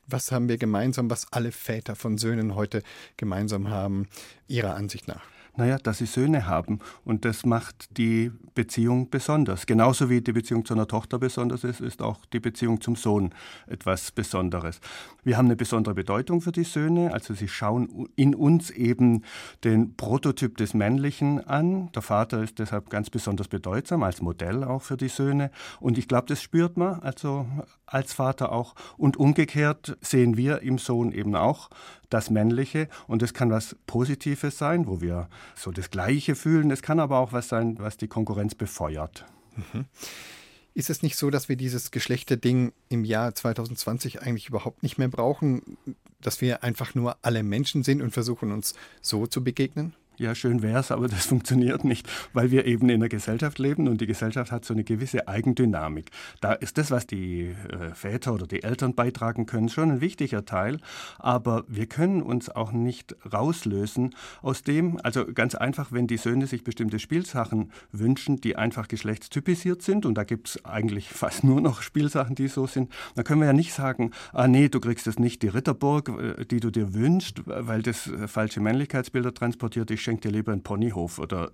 Was 0.09 0.33
haben 0.33 0.49
wir 0.49 0.57
gemeinsam, 0.57 1.11
was 1.11 1.31
alle 1.33 1.53
Väter 1.53 1.95
von 1.95 2.17
Söhnen 2.17 2.55
heute 2.55 2.83
gemeinsam 3.19 3.69
haben, 3.69 4.09
Ihrer 4.49 4.75
Ansicht 4.75 5.07
nach? 5.07 5.23
Naja, 5.59 5.77
dass 5.77 5.99
sie 5.99 6.07
Söhne 6.07 6.47
haben. 6.47 6.79
Und 7.05 7.25
das 7.25 7.45
macht 7.45 7.99
die 7.99 8.31
Beziehung 8.55 9.11
besonders. 9.11 9.67
Genauso 9.67 10.09
wie 10.09 10.21
die 10.21 10.31
Beziehung 10.31 10.65
zu 10.65 10.73
einer 10.73 10.87
Tochter 10.87 11.19
besonders 11.19 11.65
ist, 11.65 11.81
ist 11.81 12.01
auch 12.01 12.25
die 12.27 12.39
Beziehung 12.39 12.81
zum 12.81 12.95
Sohn 12.95 13.35
etwas 13.67 14.13
Besonderes. 14.13 14.81
Wir 15.25 15.37
haben 15.37 15.47
eine 15.47 15.57
besondere 15.57 15.97
Bedeutung 15.97 16.43
für 16.43 16.53
die 16.53 16.63
Söhne. 16.63 17.13
Also 17.13 17.35
sie 17.35 17.49
schauen 17.49 18.09
in 18.15 18.37
uns 18.37 18.71
eben 18.71 19.25
den 19.65 19.97
Prototyp 19.97 20.57
des 20.59 20.75
Männlichen 20.75 21.45
an. 21.45 21.91
Der 21.91 22.03
Vater 22.03 22.41
ist 22.41 22.61
deshalb 22.61 22.89
ganz 22.89 23.11
besonders 23.11 23.49
bedeutsam, 23.49 24.05
als 24.05 24.23
Modell 24.23 24.63
auch 24.63 24.83
für 24.83 24.97
die 24.97 25.09
Söhne. 25.09 25.51
Und 25.81 25.99
ich 25.99 26.07
glaube, 26.07 26.27
das 26.29 26.41
spürt 26.41 26.77
man 26.77 27.01
also 27.01 27.47
als 27.85 28.13
Vater 28.13 28.53
auch. 28.53 28.77
Und 28.97 29.17
umgekehrt 29.17 29.99
sehen 30.03 30.37
wir 30.37 30.63
im 30.63 30.79
Sohn 30.79 31.11
eben 31.11 31.35
auch 31.35 31.69
das 32.11 32.31
Männliche. 32.31 32.89
Und 33.07 33.23
es 33.23 33.35
kann 33.35 33.51
was 33.51 33.77
Positives 33.87 34.59
sein, 34.59 34.87
wo 34.87 35.01
wir 35.01 35.29
so 35.55 35.71
das 35.71 35.91
Gleiche 35.91 36.35
fühlen. 36.35 36.71
Es 36.71 36.83
kann 36.83 37.01
aber 37.01 37.19
auch 37.19 37.33
was 37.33 37.49
sein, 37.49 37.77
was 37.79 37.97
die 37.97 38.09
Konkurrenz 38.09 38.55
befeuert. 38.55 39.25
Mhm. 39.57 39.87
Ist 40.75 40.91
es 40.91 41.03
nicht 41.03 41.17
so, 41.17 41.31
dass 41.31 41.49
wir 41.49 41.57
dieses 41.57 41.91
Geschlechterding 41.91 42.73
im 42.89 43.05
Jahr 43.05 43.35
2020 43.35 44.23
eigentlich 44.23 44.49
überhaupt 44.49 44.83
nicht 44.83 44.97
mehr 44.97 45.09
brauchen, 45.09 45.77
dass 46.21 46.41
wir 46.41 46.63
einfach 46.63 46.95
nur 46.95 47.17
alle 47.23 47.43
Menschen 47.43 47.83
sind 47.83 48.01
und 48.01 48.13
versuchen 48.13 48.53
uns 48.53 48.75
so 49.01 49.27
zu 49.27 49.43
begegnen? 49.43 49.95
Ja, 50.19 50.35
schön 50.35 50.63
wär's, 50.63 50.91
aber 50.91 51.07
das 51.07 51.27
funktioniert 51.29 51.85
nicht, 51.85 52.09
weil 52.33 52.51
wir 52.51 52.67
eben 52.67 52.89
in 52.89 52.97
einer 52.97 53.09
Gesellschaft 53.09 53.61
leben 53.61 53.87
und 53.87 54.01
die 54.01 54.07
Gesellschaft 54.09 54.51
hat 54.51 54.65
so 54.65 54.75
eine 54.75 54.83
gewisse 54.83 55.29
Eigendynamik. 55.29 56.11
Da 56.41 56.55
ist 56.55 56.77
das, 56.77 56.91
was 56.91 57.07
die 57.07 57.55
äh, 57.71 57.95
Väter 57.95 58.35
oder 58.35 58.49
die 58.49 58.65
Eltern 58.65 58.97
beitragen 58.97 59.47
können, 59.47 59.69
schon 59.69 59.93
ein 59.93 60.01
wichtiger 60.01 60.45
Teil, 60.45 60.81
aber 61.21 61.65
wir 61.69 61.87
können 61.87 62.21
uns 62.21 62.51
auch 62.51 62.73
nicht 62.73 63.15
rauslösen 63.33 64.17
aus 64.43 64.65
dem, 64.65 64.99
also 65.05 65.25
ganz 65.25 65.55
einfach, 65.55 65.93
wenn 65.93 66.09
die 66.09 66.17
Söhne 66.17 66.49
sich 66.49 66.65
bestimmte 66.65 66.99
Spielsachen 66.99 67.71
wünschen, 67.93 68.41
die 68.41 68.57
einfach 68.57 68.89
geschlechtstypisiert 68.89 69.83
sind 69.83 70.05
und 70.05 70.17
da 70.17 70.25
gibt's 70.25 70.65
eigentlich 70.65 71.11
fast 71.11 71.45
nur 71.45 71.61
noch 71.61 71.81
Spielsachen, 71.81 72.35
die 72.35 72.49
so 72.49 72.67
sind, 72.67 72.91
dann 73.15 73.25
können 73.25 73.41
wir 73.41 73.47
ja 73.47 73.53
nicht 73.53 73.73
sagen, 73.73 74.11
ah 74.33 74.49
nee, 74.49 74.69
du 74.69 74.81
kriegst 74.81 75.07
jetzt 75.07 75.21
nicht 75.21 75.43
die 75.43 75.49
Ritterburg, 75.49 76.09
äh, 76.09 76.45
die 76.45 76.59
du 76.59 76.73
dir 76.73 76.93
wünschst, 76.93 77.43
weil 77.47 77.83
das 77.83 78.09
äh, 78.09 78.27
falsche 78.27 78.59
Männlichkeitsbilder 78.59 79.33
transportiert, 79.33 79.93
ich 79.93 80.08
schenke 80.09 80.29
dir 80.29 80.35
lieber 80.35 80.53
einen 80.53 80.63
Ponyhof 80.63 81.19
oder 81.19 81.51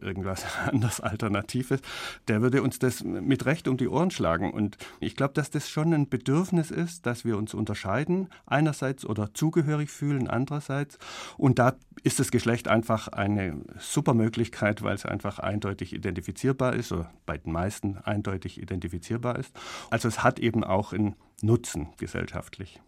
irgendwas 0.00 0.44
anderes 0.66 1.00
Alternatives, 1.00 1.80
der 2.28 2.40
würde 2.40 2.62
uns 2.62 2.78
das 2.78 3.02
mit 3.02 3.46
Recht 3.46 3.66
um 3.66 3.76
die 3.76 3.88
Ohren 3.88 4.12
schlagen. 4.12 4.52
Und 4.52 4.78
ich 5.00 5.16
glaube, 5.16 5.34
dass 5.34 5.50
das 5.50 5.68
schon 5.68 5.92
ein 5.92 6.08
Bedürfnis 6.08 6.70
ist, 6.70 7.04
dass 7.04 7.24
wir 7.24 7.36
uns 7.36 7.52
unterscheiden, 7.52 8.28
einerseits 8.46 9.04
oder 9.04 9.34
zugehörig 9.34 9.90
fühlen, 9.90 10.28
andererseits. 10.28 10.98
Und 11.36 11.58
da 11.58 11.74
ist 12.04 12.20
das 12.20 12.30
Geschlecht 12.30 12.68
einfach 12.68 13.08
eine 13.08 13.60
super 13.80 14.14
Möglichkeit, 14.14 14.82
weil 14.82 14.94
es 14.94 15.04
einfach 15.04 15.40
eindeutig 15.40 15.92
identifizierbar 15.92 16.74
ist 16.74 16.92
oder 16.92 17.10
bei 17.26 17.38
den 17.38 17.52
meisten 17.52 17.98
eindeutig 17.98 18.62
identifizierbar 18.62 19.36
ist. 19.36 19.50
Also 19.90 20.06
es 20.06 20.22
hat 20.22 20.38
eben 20.38 20.62
auch 20.62 20.92
einen 20.92 21.16
Nutzen 21.42 21.88
gesellschaftlich. 21.96 22.80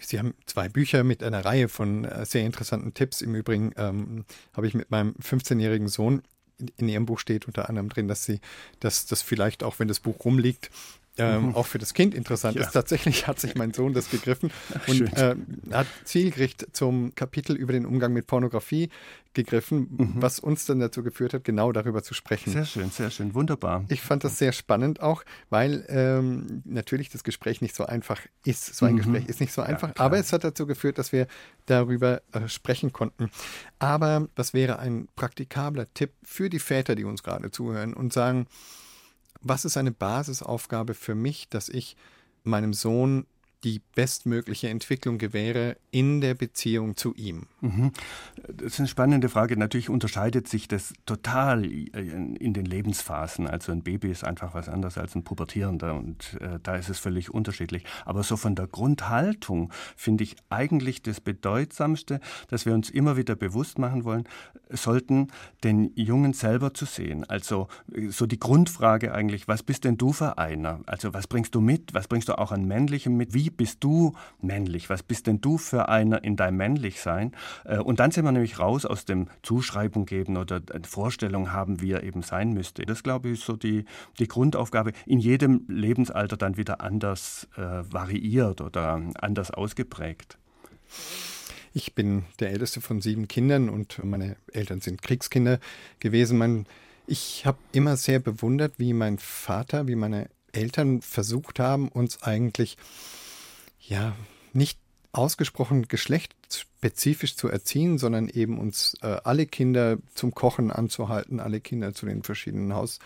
Sie 0.00 0.18
haben 0.18 0.34
zwei 0.46 0.68
Bücher 0.68 1.04
mit 1.04 1.22
einer 1.22 1.44
Reihe 1.44 1.68
von 1.68 2.04
äh, 2.04 2.24
sehr 2.26 2.44
interessanten 2.44 2.94
Tipps. 2.94 3.20
Im 3.20 3.34
Übrigen 3.34 3.72
ähm, 3.76 4.24
habe 4.54 4.66
ich 4.66 4.74
mit 4.74 4.90
meinem 4.90 5.14
15-jährigen 5.22 5.88
Sohn 5.88 6.22
in, 6.58 6.70
in, 6.76 6.88
Ihrem 6.88 7.06
Buch 7.06 7.18
steht 7.18 7.46
unter 7.46 7.68
anderem 7.68 7.88
drin, 7.88 8.08
dass 8.08 8.24
Sie, 8.24 8.40
dass 8.80 9.06
das 9.06 9.22
vielleicht 9.22 9.62
auch, 9.62 9.78
wenn 9.78 9.88
das 9.88 10.00
Buch 10.00 10.24
rumliegt, 10.24 10.70
ähm, 11.18 11.54
auch 11.54 11.66
für 11.66 11.78
das 11.78 11.94
Kind 11.94 12.14
interessant 12.14 12.56
ja. 12.56 12.62
ist. 12.62 12.72
Tatsächlich 12.72 13.26
hat 13.26 13.40
sich 13.40 13.54
mein 13.54 13.72
Sohn 13.72 13.92
das 13.92 14.10
gegriffen 14.10 14.50
Ach, 14.74 14.88
und 14.88 15.16
äh, 15.16 15.36
hat 15.72 15.86
zielgerichtet 16.04 16.76
zum 16.76 17.14
Kapitel 17.14 17.56
über 17.56 17.72
den 17.72 17.86
Umgang 17.86 18.12
mit 18.12 18.26
Pornografie 18.26 18.90
gegriffen, 19.32 19.88
mhm. 19.96 20.12
was 20.16 20.40
uns 20.40 20.66
dann 20.66 20.80
dazu 20.80 21.04
geführt 21.04 21.34
hat, 21.34 21.44
genau 21.44 21.70
darüber 21.70 22.02
zu 22.02 22.14
sprechen. 22.14 22.52
Sehr 22.52 22.64
schön, 22.64 22.90
sehr 22.90 23.10
schön, 23.10 23.34
wunderbar. 23.34 23.84
Ich 23.88 24.00
fand 24.00 24.24
das 24.24 24.38
sehr 24.38 24.52
spannend 24.52 25.00
auch, 25.00 25.22
weil 25.50 25.84
ähm, 25.88 26.62
natürlich 26.64 27.10
das 27.10 27.22
Gespräch 27.22 27.60
nicht 27.60 27.76
so 27.76 27.86
einfach 27.86 28.20
ist. 28.44 28.74
So 28.74 28.86
ein 28.86 28.94
mhm. 28.94 28.98
Gespräch 28.98 29.26
ist 29.26 29.40
nicht 29.40 29.52
so 29.52 29.62
einfach, 29.62 29.90
ja, 29.90 29.94
aber 29.98 30.18
es 30.18 30.32
hat 30.32 30.42
dazu 30.42 30.66
geführt, 30.66 30.98
dass 30.98 31.12
wir 31.12 31.28
darüber 31.66 32.22
äh, 32.32 32.48
sprechen 32.48 32.92
konnten. 32.92 33.30
Aber 33.78 34.28
das 34.34 34.52
wäre 34.52 34.80
ein 34.80 35.08
praktikabler 35.14 35.86
Tipp 35.94 36.12
für 36.24 36.50
die 36.50 36.58
Väter, 36.58 36.96
die 36.96 37.04
uns 37.04 37.22
gerade 37.22 37.52
zuhören 37.52 37.94
und 37.94 38.12
sagen, 38.12 38.46
was 39.40 39.64
ist 39.64 39.76
eine 39.76 39.92
Basisaufgabe 39.92 40.94
für 40.94 41.14
mich, 41.14 41.48
dass 41.48 41.68
ich 41.68 41.96
meinem 42.44 42.72
Sohn 42.72 43.26
die 43.64 43.80
bestmögliche 43.94 44.68
Entwicklung 44.68 45.18
gewähre 45.18 45.76
in 45.90 46.20
der 46.20 46.34
Beziehung 46.34 46.96
zu 46.96 47.14
ihm? 47.14 47.46
Mhm. 47.60 47.92
Das 48.48 48.74
ist 48.74 48.78
eine 48.78 48.88
spannende 48.88 49.28
Frage. 49.28 49.56
Natürlich 49.56 49.90
unterscheidet 49.90 50.48
sich 50.48 50.68
das 50.68 50.94
total 51.06 51.64
in 51.64 52.54
den 52.54 52.64
Lebensphasen. 52.64 53.46
Also 53.46 53.72
ein 53.72 53.82
Baby 53.82 54.10
ist 54.10 54.24
einfach 54.24 54.54
was 54.54 54.68
anderes 54.68 54.98
als 54.98 55.14
ein 55.14 55.24
Pubertierender 55.24 55.94
und 55.94 56.38
äh, 56.40 56.58
da 56.62 56.76
ist 56.76 56.88
es 56.88 56.98
völlig 56.98 57.32
unterschiedlich. 57.32 57.84
Aber 58.04 58.22
so 58.22 58.36
von 58.36 58.54
der 58.54 58.66
Grundhaltung 58.66 59.72
finde 59.96 60.24
ich 60.24 60.36
eigentlich 60.48 61.02
das 61.02 61.20
Bedeutsamste, 61.20 62.20
dass 62.48 62.66
wir 62.66 62.74
uns 62.74 62.90
immer 62.90 63.16
wieder 63.16 63.36
bewusst 63.36 63.78
machen 63.78 64.04
wollen, 64.04 64.24
sollten 64.70 65.28
den 65.64 65.92
Jungen 65.94 66.32
selber 66.32 66.74
zu 66.74 66.84
sehen. 66.84 67.24
Also 67.28 67.68
so 68.08 68.26
die 68.26 68.38
Grundfrage 68.38 69.14
eigentlich, 69.14 69.48
was 69.48 69.62
bist 69.62 69.84
denn 69.84 69.98
du 69.98 70.12
für 70.12 70.38
einer? 70.38 70.80
Also 70.86 71.12
was 71.12 71.26
bringst 71.26 71.54
du 71.54 71.60
mit? 71.60 71.92
Was 71.94 72.08
bringst 72.08 72.28
du 72.28 72.38
auch 72.38 72.52
an 72.52 72.64
Männlichem 72.66 73.16
mit? 73.16 73.34
Wie 73.34 73.49
bist 73.56 73.84
du 73.84 74.14
männlich? 74.40 74.90
Was 74.90 75.02
bist 75.02 75.26
denn 75.26 75.40
du 75.40 75.58
für 75.58 75.88
einer 75.88 76.24
in 76.24 76.36
deinem 76.36 76.56
Männlichsein? 76.56 77.32
Äh, 77.64 77.78
und 77.78 78.00
dann 78.00 78.10
sind 78.10 78.24
wir 78.24 78.32
nämlich 78.32 78.58
raus 78.58 78.84
aus 78.86 79.04
dem 79.04 79.28
Zuschreibung 79.42 80.06
geben 80.06 80.36
oder 80.36 80.60
Vorstellung 80.82 81.52
haben, 81.52 81.80
wie 81.80 81.92
er 81.92 82.02
eben 82.02 82.22
sein 82.22 82.52
müsste. 82.52 82.86
Das, 82.86 83.02
glaube 83.02 83.28
ich, 83.28 83.40
ist 83.40 83.46
so 83.46 83.56
die, 83.56 83.84
die 84.18 84.28
Grundaufgabe, 84.28 84.92
in 85.06 85.18
jedem 85.18 85.64
Lebensalter 85.68 86.36
dann 86.36 86.56
wieder 86.56 86.80
anders 86.80 87.48
äh, 87.56 87.60
variiert 87.60 88.60
oder 88.60 89.00
anders 89.20 89.50
ausgeprägt. 89.50 90.38
Ich 91.72 91.94
bin 91.94 92.24
der 92.40 92.50
älteste 92.50 92.80
von 92.80 93.00
sieben 93.00 93.28
Kindern 93.28 93.68
und 93.68 94.02
meine 94.02 94.36
Eltern 94.52 94.80
sind 94.80 95.02
Kriegskinder 95.02 95.60
gewesen. 96.00 96.36
Mein, 96.38 96.66
ich 97.06 97.46
habe 97.46 97.58
immer 97.72 97.96
sehr 97.96 98.18
bewundert, 98.18 98.74
wie 98.78 98.92
mein 98.92 99.18
Vater, 99.18 99.86
wie 99.86 99.94
meine 99.94 100.28
Eltern 100.52 101.00
versucht 101.00 101.60
haben, 101.60 101.88
uns 101.88 102.22
eigentlich 102.22 102.76
ja 103.90 104.16
nicht 104.52 104.78
ausgesprochen 105.12 105.88
geschlechtsspezifisch 105.88 107.36
zu 107.36 107.48
erziehen, 107.48 107.98
sondern 107.98 108.28
eben 108.28 108.58
uns 108.58 108.94
äh, 109.02 109.16
alle 109.24 109.46
Kinder 109.46 109.98
zum 110.14 110.32
Kochen 110.32 110.70
anzuhalten, 110.70 111.40
alle 111.40 111.60
Kinder 111.60 111.92
zu 111.92 112.06
den 112.06 112.22
verschiedenen 112.22 112.72
Haus, 112.74 113.00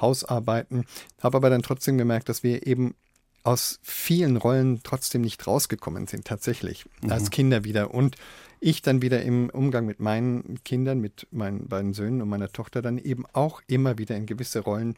Hausarbeiten. 0.00 0.84
Habe 1.20 1.36
aber 1.36 1.50
dann 1.50 1.62
trotzdem 1.62 1.98
gemerkt, 1.98 2.28
dass 2.28 2.42
wir 2.42 2.66
eben 2.66 2.94
aus 3.42 3.80
vielen 3.82 4.36
Rollen 4.36 4.80
trotzdem 4.84 5.22
nicht 5.22 5.46
rausgekommen 5.46 6.06
sind, 6.06 6.26
tatsächlich, 6.26 6.86
mhm. 7.02 7.10
als 7.12 7.30
Kinder 7.30 7.64
wieder. 7.64 7.92
Und 7.92 8.16
ich 8.60 8.82
dann 8.82 9.02
wieder 9.02 9.22
im 9.22 9.50
Umgang 9.50 9.86
mit 9.86 10.00
meinen 10.00 10.62
Kindern, 10.64 11.00
mit 11.00 11.26
meinen 11.30 11.68
beiden 11.68 11.92
Söhnen 11.92 12.22
und 12.22 12.28
meiner 12.28 12.52
Tochter 12.52 12.82
dann 12.82 12.98
eben 12.98 13.24
auch 13.32 13.62
immer 13.66 13.98
wieder 13.98 14.16
in 14.16 14.26
gewisse 14.26 14.60
Rollen 14.60 14.94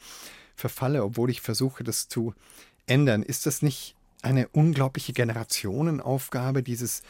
verfalle, 0.57 1.05
obwohl 1.05 1.31
ich 1.31 1.41
versuche, 1.41 1.85
das 1.85 2.09
zu 2.09 2.35
ändern. 2.87 3.23
Ist 3.23 3.47
das 3.47 3.63
nicht 3.63 3.95
eine 4.23 4.49
unglaubliche 4.49 5.13
Generationenaufgabe, 5.13 6.63
dieses, 6.63 7.03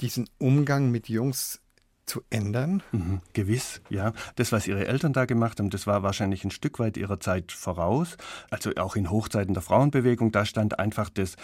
diesen 0.00 0.28
Umgang 0.38 0.90
mit 0.90 1.08
Jungs 1.08 1.60
zu 2.06 2.22
ändern? 2.30 2.82
Mhm, 2.92 3.20
gewiss, 3.32 3.80
ja. 3.88 4.12
Das, 4.36 4.52
was 4.52 4.66
ihre 4.66 4.86
Eltern 4.86 5.12
da 5.12 5.24
gemacht 5.24 5.58
haben, 5.58 5.70
das 5.70 5.86
war 5.86 6.02
wahrscheinlich 6.02 6.44
ein 6.44 6.50
Stück 6.50 6.78
weit 6.78 6.96
ihrer 6.96 7.20
Zeit 7.20 7.52
voraus. 7.52 8.16
Also 8.50 8.72
auch 8.76 8.96
in 8.96 9.10
Hochzeiten 9.10 9.54
der 9.54 9.62
Frauenbewegung, 9.62 10.30
da 10.30 10.44
stand 10.44 10.78
einfach 10.78 11.08
das 11.08 11.36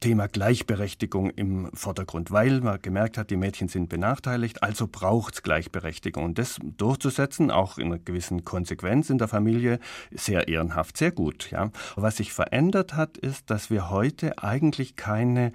Thema 0.00 0.26
Gleichberechtigung 0.26 1.30
im 1.30 1.70
Vordergrund, 1.72 2.30
weil 2.30 2.60
man 2.60 2.82
gemerkt 2.82 3.16
hat, 3.16 3.30
die 3.30 3.36
Mädchen 3.36 3.68
sind 3.68 3.88
benachteiligt, 3.88 4.62
also 4.62 4.88
braucht 4.88 5.34
es 5.34 5.42
Gleichberechtigung. 5.42 6.24
Und 6.24 6.38
das 6.38 6.58
durchzusetzen, 6.62 7.50
auch 7.50 7.78
in 7.78 7.86
einer 7.86 7.98
gewissen 7.98 8.44
Konsequenz 8.44 9.10
in 9.10 9.18
der 9.18 9.28
Familie, 9.28 9.78
sehr 10.10 10.48
ehrenhaft, 10.48 10.96
sehr 10.96 11.12
gut, 11.12 11.50
ja. 11.50 11.70
Was 11.94 12.16
sich 12.16 12.32
verändert 12.32 12.94
hat, 12.94 13.16
ist, 13.18 13.50
dass 13.50 13.70
wir 13.70 13.90
heute 13.90 14.42
eigentlich 14.42 14.96
keine 14.96 15.52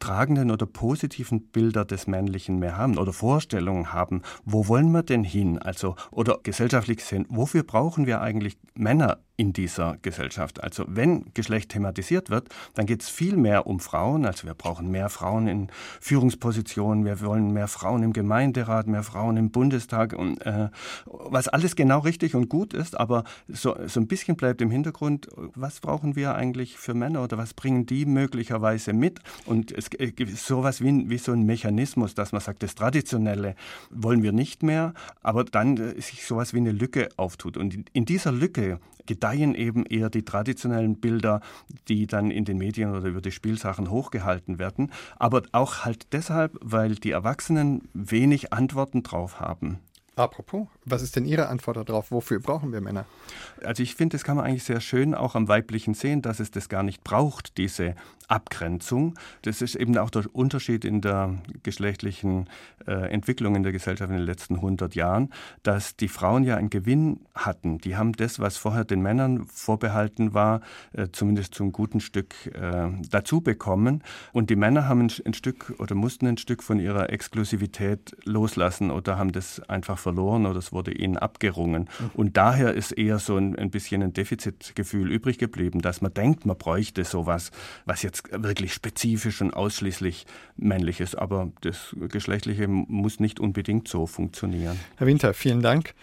tragenden 0.00 0.50
oder 0.50 0.66
positiven 0.66 1.48
Bilder 1.48 1.84
des 1.84 2.06
Männlichen 2.06 2.58
mehr 2.58 2.76
haben 2.76 2.98
oder 2.98 3.12
Vorstellungen 3.12 3.92
haben 3.92 3.99
haben, 4.00 4.22
wo 4.44 4.66
wollen 4.66 4.90
wir 4.92 5.02
denn 5.02 5.24
hin? 5.24 5.58
Also, 5.58 5.94
oder 6.10 6.40
gesellschaftlich 6.42 6.98
gesehen, 6.98 7.26
wofür 7.28 7.62
brauchen 7.62 8.06
wir 8.06 8.20
eigentlich 8.20 8.58
Männer 8.74 9.18
in 9.40 9.54
dieser 9.54 9.96
Gesellschaft. 10.02 10.62
Also 10.62 10.84
wenn 10.86 11.32
Geschlecht 11.32 11.70
thematisiert 11.70 12.28
wird, 12.28 12.50
dann 12.74 12.84
geht 12.84 13.00
es 13.00 13.08
viel 13.08 13.38
mehr 13.38 13.66
um 13.66 13.80
Frauen. 13.80 14.26
Also 14.26 14.46
wir 14.46 14.52
brauchen 14.52 14.90
mehr 14.90 15.08
Frauen 15.08 15.48
in 15.48 15.68
Führungspositionen, 15.98 17.06
wir 17.06 17.22
wollen 17.22 17.50
mehr 17.54 17.66
Frauen 17.66 18.02
im 18.02 18.12
Gemeinderat, 18.12 18.86
mehr 18.86 19.02
Frauen 19.02 19.38
im 19.38 19.50
Bundestag 19.50 20.12
und 20.12 20.44
äh, 20.44 20.68
was 21.06 21.48
alles 21.48 21.74
genau 21.74 22.00
richtig 22.00 22.34
und 22.34 22.50
gut 22.50 22.74
ist, 22.74 23.00
aber 23.00 23.24
so, 23.48 23.74
so 23.86 24.00
ein 24.00 24.06
bisschen 24.06 24.36
bleibt 24.36 24.60
im 24.60 24.70
Hintergrund, 24.70 25.28
was 25.54 25.80
brauchen 25.80 26.16
wir 26.16 26.34
eigentlich 26.34 26.76
für 26.76 26.92
Männer 26.92 27.22
oder 27.22 27.38
was 27.38 27.54
bringen 27.54 27.86
die 27.86 28.04
möglicherweise 28.04 28.92
mit? 28.92 29.20
Und 29.46 29.72
es 29.72 29.88
gibt 29.88 30.36
sowas 30.36 30.82
wie, 30.82 31.08
wie 31.08 31.16
so 31.16 31.32
ein 31.32 31.46
Mechanismus, 31.46 32.14
dass 32.14 32.32
man 32.32 32.42
sagt, 32.42 32.62
das 32.62 32.74
Traditionelle 32.74 33.54
wollen 33.88 34.22
wir 34.22 34.32
nicht 34.32 34.62
mehr, 34.62 34.92
aber 35.22 35.44
dann 35.44 35.78
äh, 35.78 35.98
sich 35.98 36.26
sowas 36.26 36.52
wie 36.52 36.58
eine 36.58 36.72
Lücke 36.72 37.08
auftut. 37.16 37.56
Und 37.56 37.88
in, 37.94 38.04
dieser 38.04 38.32
Lücke 38.32 38.80
gedeihen 39.30 39.54
eben 39.54 39.86
eher 39.86 40.10
die 40.10 40.24
traditionellen 40.24 40.96
Bilder, 40.96 41.40
die 41.88 42.06
dann 42.06 42.30
in 42.30 42.44
den 42.44 42.58
Medien 42.58 42.94
oder 42.94 43.08
über 43.08 43.20
die 43.20 43.30
Spielsachen 43.30 43.90
hochgehalten 43.90 44.58
werden. 44.58 44.90
Aber 45.18 45.42
auch 45.52 45.84
halt 45.84 46.12
deshalb, 46.12 46.58
weil 46.60 46.94
die 46.96 47.12
Erwachsenen 47.12 47.88
wenig 47.94 48.52
Antworten 48.52 49.02
drauf 49.02 49.40
haben. 49.40 49.78
Apropos, 50.16 50.66
was 50.84 51.02
ist 51.02 51.16
denn 51.16 51.24
Ihre 51.24 51.48
Antwort 51.48 51.88
darauf? 51.88 52.10
Wofür 52.10 52.40
brauchen 52.40 52.72
wir 52.72 52.80
Männer? 52.80 53.06
Also 53.64 53.82
ich 53.82 53.94
finde, 53.94 54.16
das 54.16 54.24
kann 54.24 54.36
man 54.36 54.44
eigentlich 54.44 54.64
sehr 54.64 54.80
schön 54.80 55.14
auch 55.14 55.34
am 55.34 55.48
Weiblichen 55.48 55.94
sehen, 55.94 56.20
dass 56.20 56.40
es 56.40 56.50
das 56.50 56.68
gar 56.68 56.82
nicht 56.82 57.04
braucht, 57.04 57.56
diese 57.56 57.94
Abgrenzung. 58.30 59.14
Das 59.42 59.60
ist 59.60 59.74
eben 59.74 59.98
auch 59.98 60.10
der 60.10 60.24
Unterschied 60.34 60.84
in 60.84 61.00
der 61.00 61.38
geschlechtlichen 61.62 62.48
äh, 62.86 63.10
Entwicklung 63.10 63.56
in 63.56 63.62
der 63.62 63.72
Gesellschaft 63.72 64.10
in 64.10 64.16
den 64.16 64.26
letzten 64.26 64.56
100 64.56 64.94
Jahren, 64.94 65.30
dass 65.62 65.96
die 65.96 66.08
Frauen 66.08 66.44
ja 66.44 66.56
einen 66.56 66.70
Gewinn 66.70 67.20
hatten. 67.34 67.78
Die 67.78 67.96
haben 67.96 68.12
das, 68.12 68.38
was 68.38 68.56
vorher 68.56 68.84
den 68.84 69.02
Männern 69.02 69.46
vorbehalten 69.46 70.32
war, 70.32 70.60
äh, 70.92 71.08
zumindest 71.12 71.54
zum 71.54 71.72
guten 71.72 72.00
Stück 72.00 72.34
äh, 72.54 72.88
dazu 73.10 73.40
bekommen. 73.40 74.02
Und 74.32 74.50
die 74.50 74.56
Männer 74.56 74.88
haben 74.88 75.00
ein, 75.00 75.12
ein 75.24 75.34
Stück 75.34 75.74
oder 75.78 75.94
mussten 75.94 76.26
ein 76.26 76.38
Stück 76.38 76.62
von 76.62 76.78
ihrer 76.78 77.10
Exklusivität 77.10 78.16
loslassen 78.24 78.90
oder 78.90 79.18
haben 79.18 79.32
das 79.32 79.60
einfach 79.68 79.98
verloren 79.98 80.46
oder 80.46 80.58
es 80.58 80.72
wurde 80.72 80.92
ihnen 80.92 81.16
abgerungen. 81.16 81.88
Mhm. 81.98 82.10
Und 82.14 82.36
daher 82.36 82.74
ist 82.74 82.92
eher 82.92 83.18
so 83.18 83.36
ein, 83.36 83.56
ein 83.56 83.70
bisschen 83.70 84.02
ein 84.02 84.12
Defizitgefühl 84.12 85.10
übrig 85.10 85.38
geblieben, 85.38 85.80
dass 85.80 86.00
man 86.00 86.14
denkt, 86.14 86.46
man 86.46 86.56
bräuchte 86.56 87.04
sowas, 87.04 87.50
was 87.84 88.02
jetzt 88.02 88.19
wirklich 88.30 88.72
spezifisch 88.72 89.40
und 89.40 89.52
ausschließlich 89.54 90.26
männlich 90.56 91.00
ist. 91.00 91.16
Aber 91.16 91.50
das 91.60 91.94
Geschlechtliche 92.08 92.68
muss 92.68 93.20
nicht 93.20 93.40
unbedingt 93.40 93.88
so 93.88 94.06
funktionieren. 94.06 94.78
Herr 94.96 95.06
Winter, 95.06 95.34
vielen 95.34 95.62
Dank. 95.62 95.94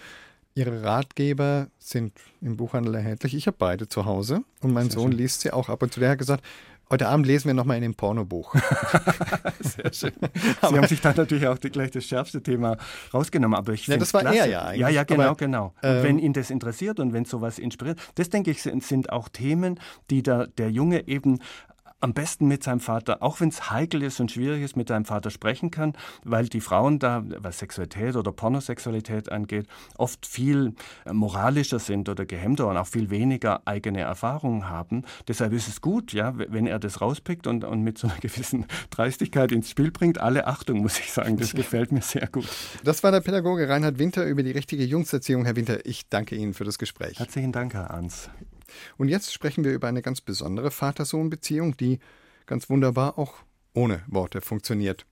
Ihre 0.55 0.83
Ratgeber 0.83 1.67
sind 1.77 2.13
im 2.41 2.57
Buchhandel 2.57 2.95
erhältlich. 2.95 3.35
Ich 3.35 3.45
habe 3.45 3.57
beide 3.59 3.87
zu 3.87 4.05
Hause 4.05 4.41
und 4.61 4.73
mein 4.73 4.89
Sehr 4.89 4.99
Sohn 4.99 5.11
schön. 5.11 5.19
liest 5.19 5.41
sie 5.41 5.51
auch 5.51 5.69
ab 5.69 5.83
und 5.83 5.93
zu. 5.93 5.99
Der 5.99 6.09
hat 6.09 6.17
gesagt, 6.17 6.43
Heute 6.89 7.09
Abend 7.09 7.27
lesen 7.27 7.47
wir 7.47 7.53
nochmal 7.53 7.75
in 7.75 7.83
dem 7.83 7.95
Pornobuch. 7.95 8.55
Sehr 9.59 9.91
schön. 9.91 10.13
Sie 10.61 10.77
haben 10.77 10.87
sich 10.87 11.01
dann 11.01 11.17
natürlich 11.17 11.45
auch 11.45 11.57
die, 11.57 11.69
gleich 11.69 11.91
das 11.91 12.05
schärfste 12.05 12.41
Thema 12.41 12.77
rausgenommen, 13.13 13.57
aber 13.57 13.73
ich 13.73 13.87
ja, 13.87 13.97
das 13.97 14.13
war 14.13 14.21
klasse. 14.21 14.37
er 14.37 14.45
ja 14.47 14.61
eigentlich. 14.67 14.79
Ja, 14.81 14.89
ja, 14.89 15.03
genau, 15.03 15.23
aber, 15.23 15.35
genau. 15.35 15.73
Ähm, 15.83 16.03
wenn 16.03 16.19
ihn 16.19 16.31
das 16.31 16.49
interessiert 16.49 17.01
und 17.01 17.11
wenn 17.11 17.25
sowas 17.25 17.59
inspiriert, 17.59 17.99
das 18.15 18.29
denke 18.29 18.51
ich 18.51 18.61
sind, 18.61 18.85
sind 18.85 19.11
auch 19.11 19.27
Themen, 19.27 19.81
die 20.09 20.23
der, 20.23 20.47
der 20.47 20.71
Junge 20.71 21.09
eben 21.09 21.39
am 21.99 22.13
besten 22.13 22.47
mit 22.47 22.63
seinem 22.63 22.79
Vater, 22.79 23.23
auch 23.23 23.39
wenn 23.41 23.49
es 23.49 23.71
heikel 23.71 24.03
ist 24.03 24.19
und 24.19 24.31
schwierig 24.31 24.63
ist, 24.63 24.77
mit 24.77 24.89
seinem 24.89 25.05
Vater 25.05 25.31
sprechen 25.31 25.71
kann, 25.71 25.93
weil 26.23 26.47
die 26.47 26.61
Frauen 26.61 26.99
da, 26.99 27.23
was 27.39 27.59
Sexualität 27.59 28.15
oder 28.15 28.31
Pornosexualität 28.31 29.31
angeht, 29.31 29.67
oft 29.97 30.25
viel 30.25 30.73
äh, 31.05 31.13
moralischer 31.13 31.79
sind 31.79 32.07
oder 32.09 32.25
gehemmter 32.25 32.67
und 32.67 32.77
auch 32.77 32.87
viel 32.87 33.09
weniger 33.09 33.61
eigene 33.65 34.01
Erfahrungen 34.01 34.69
haben. 34.69 35.03
Deshalb 35.27 35.53
ist 35.53 35.67
es 35.67 35.81
gut, 35.81 36.13
ja, 36.13 36.33
wenn 36.37 36.67
er 36.67 36.79
das 36.79 37.01
rauspickt 37.01 37.47
und, 37.47 37.63
und 37.63 37.81
mit 37.81 37.97
so 37.97 38.07
einer 38.07 38.17
gewissen 38.21 38.65
Dreistigkeit 38.89 39.51
ins 39.51 39.69
Spiel 39.69 39.91
bringt. 39.91 40.19
Alle 40.19 40.47
Achtung, 40.47 40.81
muss 40.81 40.99
ich 40.99 41.11
sagen, 41.11 41.37
das 41.37 41.53
gefällt 41.53 41.91
mir 41.91 42.01
sehr 42.01 42.27
gut. 42.27 42.47
Das 42.83 43.03
war 43.03 43.11
der 43.11 43.21
Pädagoge 43.21 43.67
Reinhard 43.67 43.97
Winter 43.97 44.25
über 44.25 44.43
die 44.43 44.51
richtige 44.51 44.83
Jungserziehung. 44.83 45.45
Herr 45.45 45.55
Winter, 45.55 45.85
ich 45.85 46.07
danke 46.09 46.35
Ihnen 46.35 46.53
für 46.53 46.63
das 46.63 46.77
Gespräch. 46.77 47.19
Herzlichen 47.19 47.51
Dank, 47.51 47.73
Herr 47.73 47.91
Arns. 47.91 48.29
Und 48.97 49.09
jetzt 49.09 49.33
sprechen 49.33 49.63
wir 49.63 49.73
über 49.73 49.87
eine 49.87 50.01
ganz 50.01 50.21
besondere 50.21 50.71
Vater-Sohn-Beziehung, 50.71 51.77
die 51.77 51.99
ganz 52.45 52.69
wunderbar 52.69 53.17
auch 53.17 53.35
ohne 53.73 54.03
Worte 54.07 54.41
funktioniert. 54.41 55.05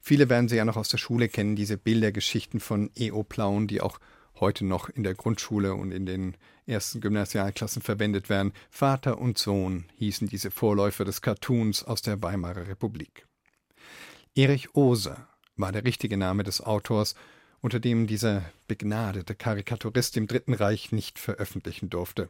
Viele 0.00 0.28
werden 0.28 0.48
sie 0.48 0.56
ja 0.56 0.64
noch 0.64 0.76
aus 0.76 0.90
der 0.90 0.98
Schule 0.98 1.28
kennen, 1.28 1.56
diese 1.56 1.78
Bildergeschichten 1.78 2.60
von 2.60 2.90
E.O. 2.94 3.22
Plauen, 3.22 3.66
die 3.66 3.80
auch 3.80 3.98
heute 4.38 4.64
noch 4.64 4.88
in 4.88 5.02
der 5.02 5.14
Grundschule 5.14 5.74
und 5.74 5.92
in 5.92 6.06
den 6.06 6.36
ersten 6.66 7.00
Gymnasialklassen 7.00 7.82
verwendet 7.82 8.28
werden. 8.28 8.52
Vater 8.70 9.18
und 9.18 9.38
Sohn 9.38 9.86
hießen 9.96 10.28
diese 10.28 10.50
Vorläufer 10.50 11.04
des 11.04 11.22
Cartoons 11.22 11.84
aus 11.84 12.02
der 12.02 12.22
Weimarer 12.22 12.68
Republik. 12.68 13.26
Erich 14.34 14.74
Oser 14.74 15.28
war 15.56 15.72
der 15.72 15.84
richtige 15.84 16.16
Name 16.16 16.42
des 16.42 16.60
Autors, 16.60 17.14
unter 17.60 17.80
dem 17.80 18.06
dieser 18.06 18.42
begnadete 18.66 19.34
Karikaturist 19.34 20.16
im 20.16 20.26
Dritten 20.26 20.52
Reich 20.52 20.92
nicht 20.92 21.18
veröffentlichen 21.18 21.88
durfte. 21.88 22.28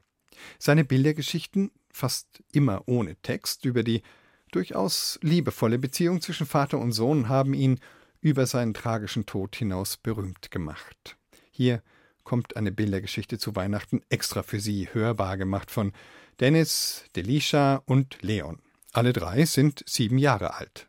Seine 0.58 0.84
Bildergeschichten, 0.84 1.70
fast 1.90 2.42
immer 2.52 2.82
ohne 2.86 3.16
Text, 3.16 3.64
über 3.64 3.82
die 3.82 4.02
durchaus 4.50 5.18
liebevolle 5.22 5.78
Beziehung 5.78 6.20
zwischen 6.20 6.46
Vater 6.46 6.78
und 6.78 6.92
Sohn 6.92 7.28
haben 7.28 7.54
ihn 7.54 7.80
über 8.20 8.46
seinen 8.46 8.74
tragischen 8.74 9.26
Tod 9.26 9.56
hinaus 9.56 9.96
berühmt 9.96 10.50
gemacht. 10.50 11.16
Hier 11.50 11.82
kommt 12.22 12.56
eine 12.56 12.72
Bildergeschichte 12.72 13.38
zu 13.38 13.54
Weihnachten 13.54 14.00
extra 14.08 14.42
für 14.42 14.60
Sie 14.60 14.88
hörbar 14.92 15.36
gemacht 15.36 15.70
von 15.70 15.92
Dennis, 16.40 17.04
Delisha 17.14 17.82
und 17.84 18.22
Leon. 18.22 18.60
Alle 18.92 19.12
drei 19.12 19.44
sind 19.44 19.84
sieben 19.86 20.18
Jahre 20.18 20.54
alt. 20.54 20.88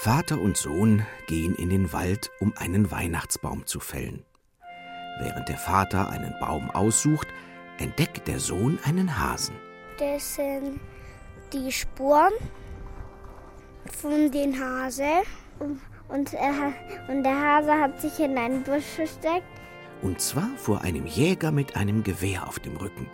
Vater 0.00 0.40
und 0.40 0.56
Sohn 0.56 1.04
gehen 1.26 1.56
in 1.56 1.70
den 1.70 1.92
Wald, 1.92 2.30
um 2.38 2.54
einen 2.56 2.92
Weihnachtsbaum 2.92 3.66
zu 3.66 3.80
fällen. 3.80 4.24
Während 5.18 5.48
der 5.48 5.58
Vater 5.58 6.08
einen 6.08 6.32
Baum 6.38 6.70
aussucht, 6.70 7.26
entdeckt 7.78 8.28
der 8.28 8.38
Sohn 8.38 8.78
einen 8.84 9.18
Hasen. 9.18 9.56
Das 9.98 10.36
sind 10.36 10.78
die 11.52 11.72
Spuren 11.72 12.32
von 13.90 14.30
den 14.30 14.60
Hase 14.60 15.24
und, 15.58 16.32
er, 16.32 16.72
und 17.08 17.24
der 17.24 17.36
Hase 17.36 17.72
hat 17.72 18.00
sich 18.00 18.20
in 18.20 18.38
einen 18.38 18.62
Busch 18.62 18.84
versteckt. 18.84 19.42
Und 20.02 20.20
zwar 20.20 20.48
vor 20.58 20.82
einem 20.82 21.06
Jäger 21.06 21.50
mit 21.50 21.74
einem 21.74 22.04
Gewehr 22.04 22.46
auf 22.46 22.60
dem 22.60 22.76
Rücken, 22.76 23.08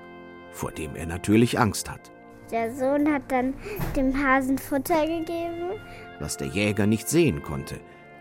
vor 0.52 0.70
dem 0.70 0.96
er 0.96 1.06
natürlich 1.06 1.58
Angst 1.58 1.90
hat. 1.90 2.12
Der 2.50 2.74
Sohn 2.74 3.10
hat 3.10 3.22
dann 3.28 3.54
dem 3.96 4.14
Hasen 4.22 4.58
Futter 4.58 5.06
gegeben 5.06 5.80
was 6.20 6.36
der 6.36 6.48
Jäger 6.48 6.86
nicht 6.86 7.08
sehen 7.08 7.42
konnte, 7.42 7.80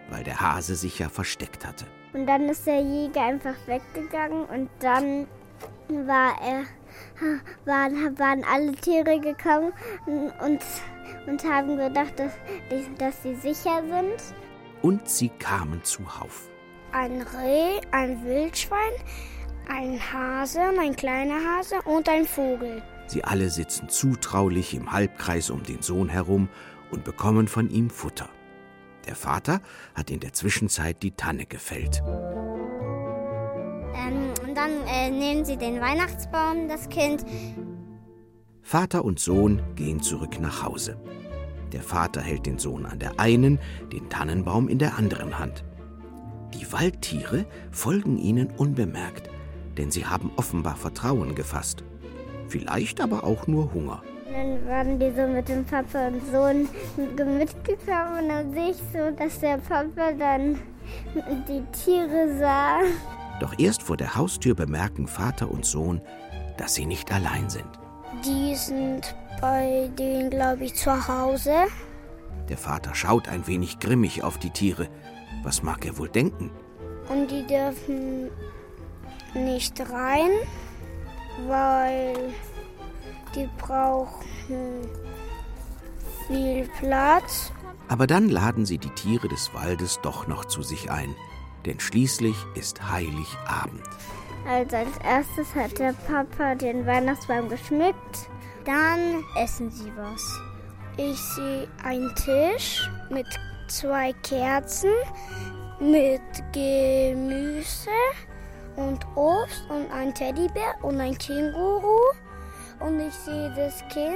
weil 0.09 0.23
der 0.23 0.39
Hase 0.39 0.75
sich 0.75 0.99
ja 0.99 1.09
versteckt 1.09 1.65
hatte. 1.65 1.85
Und 2.13 2.27
dann 2.27 2.47
ist 2.49 2.67
der 2.67 2.81
Jäger 2.81 3.21
einfach 3.21 3.55
weggegangen 3.65 4.45
und 4.45 4.69
dann 4.79 5.27
war 6.05 6.35
er, 6.41 6.63
waren, 7.65 8.17
waren 8.17 8.43
alle 8.43 8.73
Tiere 8.73 9.19
gekommen 9.19 9.73
und, 10.05 10.59
und 11.27 11.43
haben 11.43 11.77
gedacht, 11.77 12.13
dass, 12.19 12.33
dass 12.97 13.23
sie 13.23 13.35
sicher 13.35 13.81
sind. 13.81 14.35
Und 14.81 15.07
sie 15.07 15.29
kamen 15.29 15.83
zuhauf. 15.83 16.49
Ein 16.91 17.21
Reh, 17.21 17.79
ein 17.91 18.23
Wildschwein, 18.23 18.91
ein 19.67 19.99
Hase, 20.11 20.61
ein 20.79 20.95
kleiner 20.95 21.35
Hase 21.35 21.75
und 21.85 22.07
ein 22.09 22.25
Vogel. 22.25 22.83
Sie 23.07 23.23
alle 23.23 23.49
sitzen 23.49 23.89
zutraulich 23.89 24.73
im 24.73 24.91
Halbkreis 24.91 25.49
um 25.49 25.63
den 25.63 25.81
Sohn 25.81 26.09
herum 26.09 26.49
und 26.93 27.03
bekommen 27.03 27.47
von 27.47 27.69
ihm 27.69 27.89
Futter. 27.89 28.29
Der 29.05 29.15
Vater 29.15 29.59
hat 29.95 30.09
in 30.09 30.21
der 30.21 30.31
Zwischenzeit 30.31 31.03
die 31.03 31.11
Tanne 31.11 31.45
gefällt. 31.45 32.01
Ähm, 33.95 34.33
und 34.47 34.55
dann 34.55 34.71
äh, 34.87 35.09
nehmen 35.09 35.43
sie 35.43 35.57
den 35.57 35.81
Weihnachtsbaum, 35.81 36.69
das 36.69 36.87
Kind. 36.89 37.25
Vater 38.61 39.03
und 39.03 39.19
Sohn 39.19 39.61
gehen 39.75 40.01
zurück 40.01 40.39
nach 40.39 40.63
Hause. 40.63 40.97
Der 41.73 41.81
Vater 41.81 42.21
hält 42.21 42.45
den 42.45 42.59
Sohn 42.59 42.85
an 42.85 42.99
der 42.99 43.19
einen, 43.19 43.59
den 43.91 44.09
Tannenbaum 44.09 44.69
in 44.69 44.79
der 44.79 44.97
anderen 44.97 45.37
Hand. 45.37 45.65
Die 46.53 46.71
Waldtiere 46.71 47.45
folgen 47.71 48.17
ihnen 48.17 48.51
unbemerkt, 48.51 49.29
denn 49.77 49.91
sie 49.91 50.05
haben 50.05 50.31
offenbar 50.37 50.75
Vertrauen 50.75 51.35
gefasst. 51.35 51.83
Vielleicht 52.47 53.01
aber 53.01 53.23
auch 53.23 53.47
nur 53.47 53.73
Hunger. 53.73 54.03
Dann 54.33 54.67
waren 54.67 54.97
die 54.97 55.11
so 55.11 55.27
mit 55.27 55.47
dem 55.47 55.63
Papa 55.63 56.07
und 56.07 56.25
Sohn 56.31 56.67
mitgekommen 56.97 58.21
und 58.23 58.29
dann 58.29 58.51
sehe 58.51 58.71
ich 58.71 58.77
so, 58.91 59.11
dass 59.15 59.39
der 59.39 59.57
Papa 59.57 60.11
dann 60.17 60.59
die 61.47 61.63
Tiere 61.71 62.35
sah. 62.39 62.79
Doch 63.39 63.53
erst 63.59 63.83
vor 63.83 63.95
der 63.95 64.15
Haustür 64.15 64.55
bemerken 64.55 65.07
Vater 65.07 65.51
und 65.51 65.65
Sohn, 65.65 66.01
dass 66.57 66.73
sie 66.73 66.87
nicht 66.87 67.11
allein 67.13 67.47
sind. 67.47 67.67
Die 68.25 68.55
sind 68.55 69.15
bei 69.39 69.91
denen, 69.99 70.31
glaube 70.31 70.63
ich, 70.63 70.73
zu 70.75 71.07
Hause. 71.07 71.53
Der 72.49 72.57
Vater 72.57 72.95
schaut 72.95 73.27
ein 73.27 73.45
wenig 73.45 73.79
grimmig 73.79 74.23
auf 74.23 74.39
die 74.39 74.49
Tiere. 74.49 74.87
Was 75.43 75.61
mag 75.61 75.85
er 75.85 75.97
wohl 75.99 76.09
denken? 76.09 76.49
Und 77.07 77.29
die 77.29 77.45
dürfen 77.45 78.29
nicht 79.35 79.79
rein, 79.91 80.29
weil 81.47 82.15
die 83.35 83.49
brauchen 83.57 84.89
viel 86.27 86.69
Platz. 86.79 87.51
Aber 87.87 88.07
dann 88.07 88.29
laden 88.29 88.65
sie 88.65 88.77
die 88.77 88.89
Tiere 88.91 89.27
des 89.27 89.53
Waldes 89.53 89.99
doch 90.01 90.27
noch 90.27 90.45
zu 90.45 90.61
sich 90.61 90.89
ein, 90.89 91.15
denn 91.65 91.79
schließlich 91.79 92.35
ist 92.55 92.89
Heiligabend. 92.89 93.83
Also 94.47 94.75
als 94.75 94.97
erstes 95.03 95.55
hat 95.55 95.79
der 95.79 95.93
Papa 96.07 96.55
den 96.55 96.85
Weihnachtsbaum 96.85 97.49
geschmückt, 97.49 98.29
dann 98.65 99.23
essen 99.37 99.71
sie 99.71 99.91
was. 99.95 100.21
Ich 100.97 101.19
sehe 101.19 101.67
einen 101.83 102.13
Tisch 102.15 102.89
mit 103.09 103.25
zwei 103.67 104.13
Kerzen, 104.23 104.91
mit 105.79 106.21
Gemüse 106.51 107.89
und 108.75 109.05
Obst 109.15 109.65
und 109.69 109.91
ein 109.91 110.13
Teddybär 110.13 110.75
und 110.81 110.99
ein 110.99 111.17
Känguru. 111.17 111.99
Und 112.83 112.99
ich 112.99 113.13
sehe 113.13 113.49
das 113.55 113.79
Kind 113.87 114.13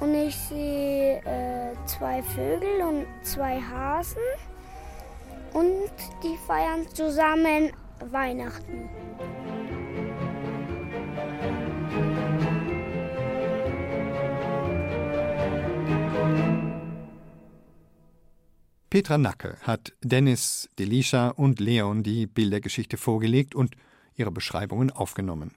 und 0.00 0.12
ich 0.12 0.34
sehe 0.34 1.18
äh, 1.24 1.76
zwei 1.86 2.22
Vögel 2.22 2.82
und 2.82 3.06
zwei 3.22 3.60
Hasen. 3.60 4.18
Und 5.52 5.90
die 6.24 6.36
feiern 6.46 6.88
zusammen 6.92 7.70
Weihnachten. 8.10 8.88
Petra 18.90 19.18
Nacke 19.18 19.56
hat 19.62 19.92
Dennis, 20.02 20.68
Delisha 20.78 21.28
und 21.28 21.60
Leon 21.60 22.02
die 22.02 22.26
Bildergeschichte 22.26 22.96
vorgelegt 22.96 23.54
und 23.54 23.76
ihre 24.16 24.32
Beschreibungen 24.32 24.90
aufgenommen. 24.90 25.54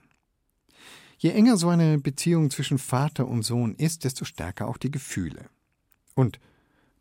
Je 1.22 1.30
enger 1.30 1.56
so 1.56 1.68
eine 1.68 1.98
Beziehung 1.98 2.50
zwischen 2.50 2.78
Vater 2.78 3.28
und 3.28 3.44
Sohn 3.44 3.76
ist, 3.76 4.02
desto 4.02 4.24
stärker 4.24 4.66
auch 4.66 4.76
die 4.76 4.90
Gefühle. 4.90 5.48
Und 6.16 6.40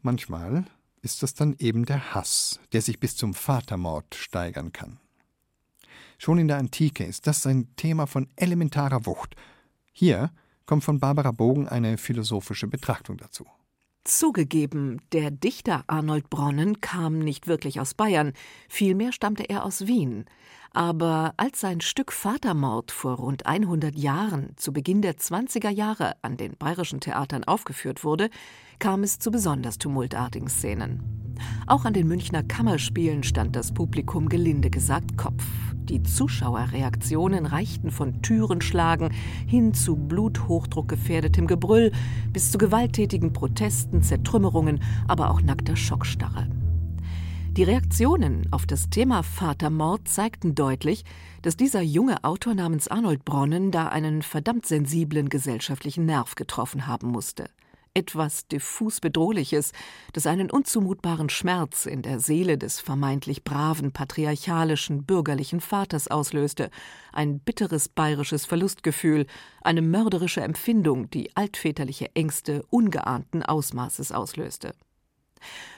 manchmal 0.04 0.66
ist 1.02 1.24
das 1.24 1.34
dann 1.34 1.56
eben 1.58 1.88
der 1.88 2.14
Hass, 2.14 2.60
der 2.72 2.84
sich 2.84 3.00
bis 3.00 3.16
zum 3.16 3.34
Vatermord 3.34 4.14
steigern 4.14 4.72
kann. 4.72 5.00
Schon 6.20 6.38
in 6.38 6.48
der 6.48 6.60
Antike 6.60 7.04
ist 7.04 7.26
das 7.26 7.48
ein 7.48 7.76
Thema 7.78 8.06
von 8.06 8.30
elementarer 8.36 9.08
Wucht. 9.08 9.36
Hier 9.92 10.30
kommt 10.68 10.84
von 10.84 11.00
Barbara 11.00 11.32
Bogen 11.32 11.68
eine 11.68 11.98
philosophische 11.98 12.68
Betrachtung 12.68 13.18
dazu. 13.18 13.48
Zugegeben, 14.04 15.00
der 15.12 15.30
Dichter 15.30 15.84
Arnold 15.86 16.32
Bronnen 16.32 16.82
kam 16.82 17.20
nicht 17.20 17.46
wirklich 17.46 17.80
aus 17.80 17.94
Bayern, 17.94 18.34
vielmehr 18.68 19.12
stammte 19.12 19.44
er 19.44 19.64
aus 19.64 19.86
Wien. 19.86 20.26
Aber 20.74 21.36
als 21.38 21.60
sein 21.60 21.82
Stück 21.82 22.12
Vatermord 22.12 22.92
vor 22.92 23.18
rund 23.18 23.46
100 23.46 23.96
Jahren 23.96 24.54
zu 24.56 24.74
Beginn 24.74 25.04
der 25.04 25.18
20er 25.18 25.70
Jahre 25.70 26.14
an 26.24 26.36
den 26.36 26.58
bayerischen 26.58 27.00
Theatern 27.00 27.44
aufgeführt 27.44 28.04
wurde, 28.04 28.30
kam 28.80 29.04
es 29.04 29.20
zu 29.20 29.30
besonders 29.30 29.78
tumultartigen 29.78 30.48
Szenen. 30.50 31.36
Auch 31.68 31.86
an 31.86 31.94
den 31.94 32.08
Münchner 32.08 32.42
Kammerspielen 32.42 33.22
stand 33.22 33.56
das 33.56 33.72
Publikum 33.72 34.30
gelinde 34.30 34.72
gesagt 34.72 35.16
Kopf. 35.16 35.44
Die 35.92 36.04
Zuschauerreaktionen 36.04 37.46
reichten 37.46 37.92
von 37.92 38.22
Türenschlagen 38.22 39.12
hin 39.46 39.74
zu 39.74 39.98
bluthochdruckgefährdetem 39.98 41.48
Gebrüll 41.48 41.92
bis 42.32 42.50
zu 42.50 42.58
gewalttätigen 42.58 43.34
Protesten, 43.34 44.02
Zertrümmerungen, 44.02 44.82
aber 45.10 45.32
auch 45.32 45.42
nackter 45.42 45.76
Schockstarre. 45.76 46.48
Die 47.58 47.64
Reaktionen 47.64 48.48
auf 48.52 48.66
das 48.66 48.90
Thema 48.90 49.22
Vatermord 49.22 50.08
zeigten 50.08 50.56
deutlich, 50.56 51.04
dass 51.42 51.58
dieser 51.58 51.82
junge 51.82 52.24
Autor 52.24 52.54
namens 52.54 52.88
Arnold 52.88 53.26
Bronnen 53.26 53.72
da 53.72 53.90
einen 53.90 54.22
verdammt 54.22 54.66
sensiblen 54.66 55.28
gesellschaftlichen 55.28 56.06
Nerv 56.06 56.36
getroffen 56.36 56.88
haben 56.88 57.10
musste 57.10 57.50
etwas 57.94 58.48
diffus 58.48 59.02
Bedrohliches, 59.02 59.74
das 60.14 60.26
einen 60.26 60.50
unzumutbaren 60.50 61.30
Schmerz 61.30 61.86
in 61.86 62.02
der 62.02 62.20
Seele 62.20 62.58
des 62.58 62.80
vermeintlich 62.80 63.44
braven, 63.44 63.92
patriarchalischen, 63.92 65.06
bürgerlichen 65.06 65.60
Vaters 65.60 66.08
auslöste, 66.08 66.70
ein 67.12 67.40
bitteres 67.40 67.90
bayerisches 67.90 68.46
Verlustgefühl, 68.46 69.26
eine 69.62 69.82
mörderische 69.82 70.42
Empfindung, 70.42 71.10
die 71.10 71.36
altväterliche 71.36 72.16
Ängste 72.16 72.64
ungeahnten 72.70 73.44
Ausmaßes 73.44 74.12
auslöste. 74.12 74.74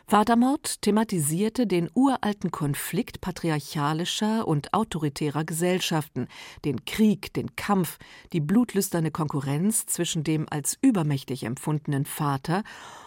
Vatermord 0.08 0.82
thematisierte 0.82 1.65
den 1.65 1.89
uralten 1.93 2.52
Konflikt 2.52 3.21
patriarchalischer 3.21 4.47
und 4.47 4.73
autoritärer 4.73 5.43
Gesellschaften, 5.43 6.28
den 6.65 6.86
Krieg, 6.86 7.34
den 7.34 7.56
Kampf, 7.56 7.97
die 8.34 8.41
blutlüsterne 8.41 9.12
Konkurrenz 9.12 9.86
zwischen 9.86 10.23
dem 10.23 10.45
als 10.49 10.78
übermächtig 10.82 11.43
empfundenen 11.43 12.06
Vater 12.06 12.63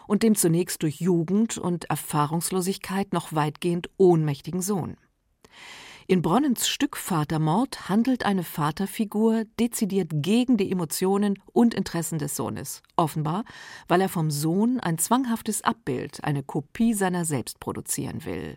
und 0.07 0.23
dem 0.23 0.35
zunächst 0.35 0.83
durch 0.83 1.01
Jugend 1.01 1.59
und 1.59 1.85
Erfahrungslosigkeit 1.91 3.13
noch 3.13 3.33
weitgehend 3.33 3.91
ohnmächtigen 3.99 4.63
Sohn. 4.63 4.97
In 6.09 6.23
Bronnens 6.23 6.69
Stück 6.69 6.97
Vatermord 6.97 7.89
handelt 7.89 8.25
eine 8.25 8.45
Vaterfigur 8.45 9.43
dezidiert 9.59 10.09
gegen 10.13 10.57
die 10.57 10.71
Emotionen 10.71 11.37
und 11.53 11.75
Interessen 11.75 12.21
des 12.21 12.37
Sohnes, 12.37 12.81
offenbar, 12.95 13.45
weil 13.89 14.01
er 14.01 14.09
vom 14.09 14.31
Sohn 14.31 14.79
ein 14.79 14.99
zwanghaftes 14.99 15.63
Abbild, 15.63 16.23
eine 16.23 16.45
Kopie 16.45 16.95
seiner 16.95 17.25
selbst 17.25 17.59
produzieren 17.59 18.25
will. 18.25 18.57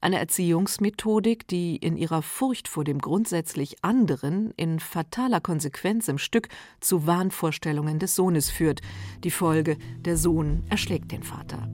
Eine 0.00 0.18
Erziehungsmethodik, 0.18 1.46
die 1.46 1.76
in 1.76 1.96
ihrer 1.96 2.22
Furcht 2.22 2.66
vor 2.66 2.82
dem 2.82 2.98
grundsätzlich 2.98 3.84
anderen 3.84 4.52
in 4.56 4.80
fataler 4.80 5.40
Konsequenz 5.40 6.08
im 6.08 6.18
Stück 6.18 6.48
zu 6.80 7.06
Wahnvorstellungen 7.06 8.00
des 8.00 8.16
Sohnes 8.16 8.50
führt. 8.50 8.80
Die 9.22 9.30
Folge, 9.30 9.76
der 10.00 10.16
Sohn 10.16 10.64
erschlägt 10.68 11.12
den 11.12 11.22
Vater. 11.22 11.68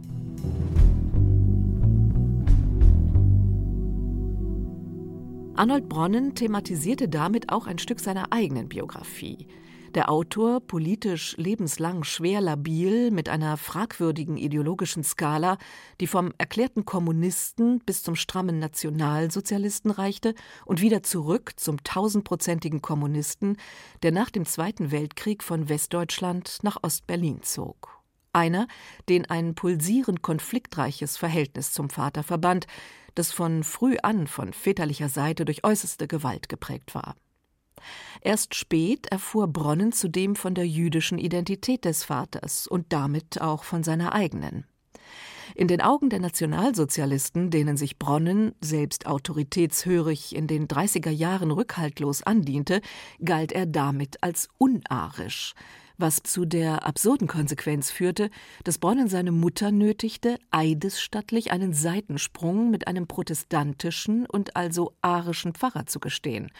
Arnold 5.57 5.89
Bronnen 5.89 6.35
thematisierte 6.35 7.09
damit 7.09 7.51
auch 7.51 7.67
ein 7.67 7.79
Stück 7.79 7.99
seiner 7.99 8.31
eigenen 8.31 8.69
Biografie. 8.69 9.47
Der 9.95 10.11
Autor, 10.11 10.61
politisch 10.61 11.35
lebenslang 11.39 12.05
schwer 12.05 12.43
labil, 12.43 13.11
mit 13.11 13.31
einer 13.31 13.57
fragwürdigen 13.57 14.37
ideologischen 14.37 15.03
Skala, 15.03 15.57
die 15.99 16.07
vom 16.07 16.35
erklärten 16.37 16.85
Kommunisten 16.85 17.79
bis 17.79 18.03
zum 18.03 18.17
strammen 18.17 18.59
Nationalsozialisten 18.59 19.91
reichte 19.91 20.35
und 20.67 20.83
wieder 20.83 21.03
zurück 21.03 21.55
zum 21.57 21.83
tausendprozentigen 21.83 22.83
Kommunisten, 22.83 23.57
der 24.03 24.13
nach 24.13 24.29
dem 24.29 24.45
Zweiten 24.45 24.91
Weltkrieg 24.91 25.43
von 25.43 25.71
Westdeutschland 25.71 26.59
nach 26.65 26.77
Ostberlin 26.83 27.43
zog. 27.43 28.03
Einer, 28.35 28.69
den 29.09 29.25
ein 29.31 29.55
pulsierend 29.55 30.21
konfliktreiches 30.21 31.17
Verhältnis 31.17 31.73
zum 31.73 31.89
Vater 31.89 32.23
verband, 32.23 32.67
das 33.17 33.33
von 33.33 33.65
früh 33.65 33.97
an 34.03 34.27
von 34.27 34.53
väterlicher 34.53 35.09
Seite 35.09 35.45
durch 35.45 35.65
äußerste 35.65 36.07
Gewalt 36.07 36.49
geprägt 36.49 36.95
war. 36.95 37.17
Erst 38.21 38.55
spät 38.55 39.07
erfuhr 39.07 39.49
Bronnen 39.49 39.93
zudem 39.93 40.37
von 40.37 40.55
der 40.55 40.67
jüdischen 40.67 41.19
Identität 41.19 41.85
des 41.85 42.05
Vaters 42.05 42.67
und 42.67 42.93
damit 42.93 43.41
auch 43.41 43.65
von 43.65 43.83
seiner 43.83 44.13
eigenen. 44.13 44.65
In 45.55 45.69
den 45.69 45.81
Augen 45.81 46.11
der 46.11 46.21
Nationalsozialisten, 46.21 47.51
denen 47.51 47.77
sich 47.77 47.99
Bronnen, 47.99 48.53
selbst 48.61 49.07
autoritätshörig, 49.07 50.35
in 50.35 50.47
den 50.47 50.67
30er 50.67 51.11
Jahren 51.11 51.51
rückhaltlos 51.51 52.23
andiente, 52.23 52.81
galt 53.25 53.53
er 53.53 53.67
damit 53.67 54.23
als 54.23 54.49
unarisch, 54.59 55.55
was 55.99 56.23
zu 56.23 56.45
der 56.45 56.85
absurden 56.87 57.29
Konsequenz 57.29 57.91
führte, 57.91 58.31
dass 58.65 58.79
Bronnen 58.79 59.09
seine 59.09 59.33
Mutter 59.33 59.71
nötigte, 59.71 60.39
eidesstattlich 60.51 61.53
einen 61.53 61.73
Seitensprung 61.73 62.71
mit 62.71 62.89
einem 62.89 63.07
protestantischen 63.07 64.27
und 64.27 64.57
also 64.57 64.93
arischen 65.01 65.55
Pfarrer 65.55 65.87
zu 65.87 66.01
gestehen 66.01 66.51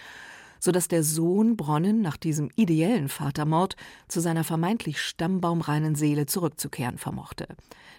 so 0.67 0.73
dass 0.73 0.89
der 0.89 1.05
Sohn 1.05 1.57
Bronnen 1.57 2.03
nach 2.03 2.17
diesem 2.17 2.51
ideellen 2.57 3.09
Vatermord 3.09 3.77
zu 4.09 4.21
seiner 4.21 4.43
vermeintlich 4.43 5.01
stammbaumreinen 5.01 5.95
Seele 5.95 6.27
zurückzukehren 6.27 6.99
vermochte. 6.99 7.47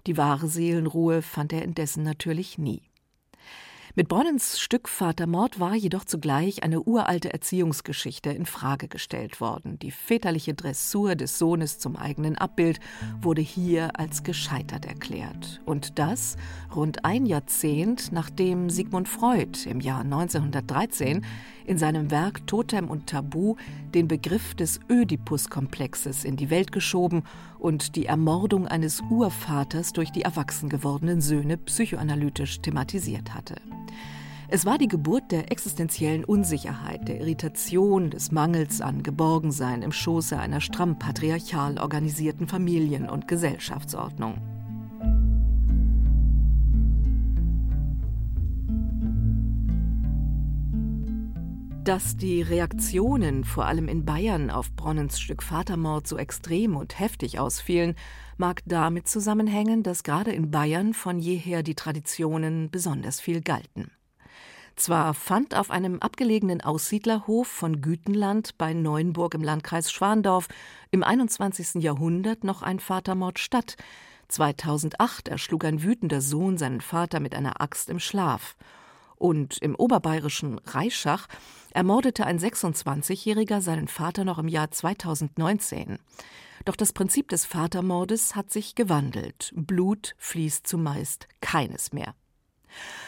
Die 0.06 0.18
wahre 0.18 0.50
Seelenruhe 0.50 1.22
fand 1.22 1.54
er 1.54 1.64
indessen 1.64 2.04
natürlich 2.04 2.58
nie. 2.58 2.82
Mit 3.96 4.10
Bronnens 4.10 4.60
Stück 4.60 4.90
Vatermord 4.90 5.60
war 5.60 5.74
jedoch 5.74 6.06
zugleich 6.06 6.62
eine 6.62 6.84
uralte 6.84 7.34
Erziehungsgeschichte 7.34 8.30
in 8.30 8.46
Frage 8.46 8.88
gestellt 8.88 9.42
worden. 9.42 9.80
Die 9.80 9.90
väterliche 9.90 10.54
Dressur 10.54 11.16
des 11.16 11.40
Sohnes 11.40 11.80
zum 11.80 11.96
eigenen 11.96 12.38
Abbild 12.38 12.80
wurde 13.24 13.42
hier 13.42 14.00
als 14.00 14.22
gescheitert 14.22 14.86
erklärt. 14.86 15.62
Und 15.66 15.98
das 15.98 16.36
rund 16.76 17.06
ein 17.06 17.26
Jahrzehnt, 17.26 18.12
nachdem 18.12 18.70
Sigmund 18.70 19.08
Freud 19.08 19.68
im 19.68 19.80
Jahr 19.80 20.02
1913 20.02 21.26
in 21.68 21.78
seinem 21.78 22.10
Werk 22.10 22.48
Totem 22.48 22.90
und 22.90 23.08
Tabu 23.08 23.56
den 23.94 24.08
Begriff 24.08 24.56
des 24.56 24.80
Ödipus-Komplexes 24.90 26.24
in 26.24 26.38
die 26.38 26.50
Welt 26.50 26.72
geschoben 26.72 27.24
und 27.60 27.96
die 27.96 28.08
Ermordung 28.08 28.68
eines 28.68 29.02
Urvaters 29.12 29.94
durch 29.94 30.12
die 30.12 30.24
erwachsen 30.24 30.70
gewordenen 30.70 31.22
Söhne 31.22 31.58
psychoanalytisch 31.58 32.62
thematisiert 32.62 33.36
hatte. 33.36 33.56
Es 34.50 34.66
war 34.66 34.78
die 34.78 34.88
Geburt 34.88 35.34
der 35.34 35.52
existenziellen 35.52 36.24
Unsicherheit, 36.24 37.10
der 37.10 37.20
Irritation, 37.20 38.12
des 38.12 38.32
Mangels 38.32 38.80
an 38.80 39.04
Geborgensein 39.04 39.82
im 39.82 39.92
Schoße 39.92 40.40
einer 40.40 40.62
stramm 40.62 40.98
patriarchal 40.98 41.78
organisierten 41.78 42.48
Familien- 42.48 43.10
und 43.10 43.28
Gesellschaftsordnung. 43.28 44.57
Dass 51.88 52.18
die 52.18 52.42
Reaktionen 52.42 53.46
vor 53.46 53.66
allem 53.66 53.88
in 53.88 54.04
Bayern 54.04 54.52
auf 54.52 54.74
Bronnens 54.74 55.22
Stück 55.22 55.42
Vatermord 55.42 56.06
so 56.06 56.18
extrem 56.18 56.76
und 56.76 57.00
heftig 57.00 57.40
ausfielen, 57.40 57.96
mag 58.36 58.62
damit 58.66 59.08
zusammenhängen, 59.08 59.84
dass 59.84 60.04
gerade 60.04 60.34
in 60.34 60.52
Bayern 60.52 60.94
von 60.94 61.18
jeher 61.18 61.64
die 61.64 61.76
Traditionen 61.76 62.70
besonders 62.72 63.22
viel 63.22 63.40
galten. 63.40 63.90
Zwar 64.76 65.14
fand 65.14 65.56
auf 65.56 65.72
einem 65.72 66.00
abgelegenen 66.00 66.60
Aussiedlerhof 66.60 67.48
von 67.48 67.82
Gütenland 67.82 68.58
bei 68.58 68.74
Neuenburg 68.74 69.34
im 69.36 69.42
Landkreis 69.42 69.90
Schwandorf 69.90 70.50
im 70.92 71.06
21. 71.06 71.82
Jahrhundert 71.82 72.44
noch 72.44 72.64
ein 72.64 72.82
Vatermord 72.82 73.40
statt. 73.40 73.78
2008 74.28 75.30
erschlug 75.30 75.64
ein 75.64 75.82
wütender 75.84 76.20
Sohn 76.20 76.58
seinen 76.58 76.82
Vater 76.82 77.22
mit 77.22 77.34
einer 77.34 77.62
Axt 77.62 77.90
im 77.90 78.00
Schlaf. 78.00 78.58
Und 79.18 79.58
im 79.58 79.76
oberbayerischen 79.76 80.60
Reischach 80.60 81.28
ermordete 81.72 82.26
ein 82.26 82.40
26-Jähriger 82.40 83.62
seinen 83.62 83.88
Vater 83.88 84.24
noch 84.24 84.38
im 84.38 84.48
Jahr 84.48 84.72
2019. 84.72 85.98
Doch 86.66 86.76
das 86.76 86.94
Prinzip 86.94 87.30
des 87.30 87.46
Vatermordes 87.46 88.36
hat 88.36 88.52
sich 88.52 88.76
gewandelt. 88.76 89.52
Blut 89.56 90.16
fließt 90.18 90.68
zumeist 90.68 91.28
keines 91.42 91.94
mehr. 91.94 92.14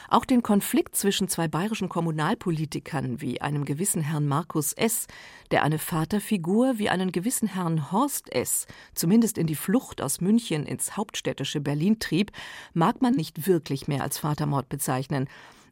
Auch 0.07 0.25
den 0.25 0.41
Konflikt 0.41 0.95
zwischen 0.95 1.27
zwei 1.27 1.47
bayerischen 1.47 1.89
Kommunalpolitikern 1.89 3.21
wie 3.21 3.41
einem 3.41 3.65
gewissen 3.65 4.01
Herrn 4.01 4.27
Markus 4.27 4.73
S., 4.73 5.05
der 5.51 5.63
eine 5.63 5.77
Vaterfigur 5.77 6.79
wie 6.79 6.89
einen 6.89 7.11
gewissen 7.11 7.47
Herrn 7.47 7.91
Horst 7.91 8.33
S., 8.33 8.65
zumindest 8.95 9.37
in 9.37 9.45
die 9.45 9.55
Flucht 9.55 10.01
aus 10.01 10.21
München 10.21 10.65
ins 10.65 10.97
hauptstädtische 10.97 11.61
Berlin 11.61 11.99
trieb, 11.99 12.31
mag 12.73 13.01
man 13.01 13.13
nicht 13.13 13.45
wirklich 13.45 13.87
mehr 13.87 14.01
als 14.01 14.17
Vatermord 14.17 14.69
bezeichnen 14.69 15.27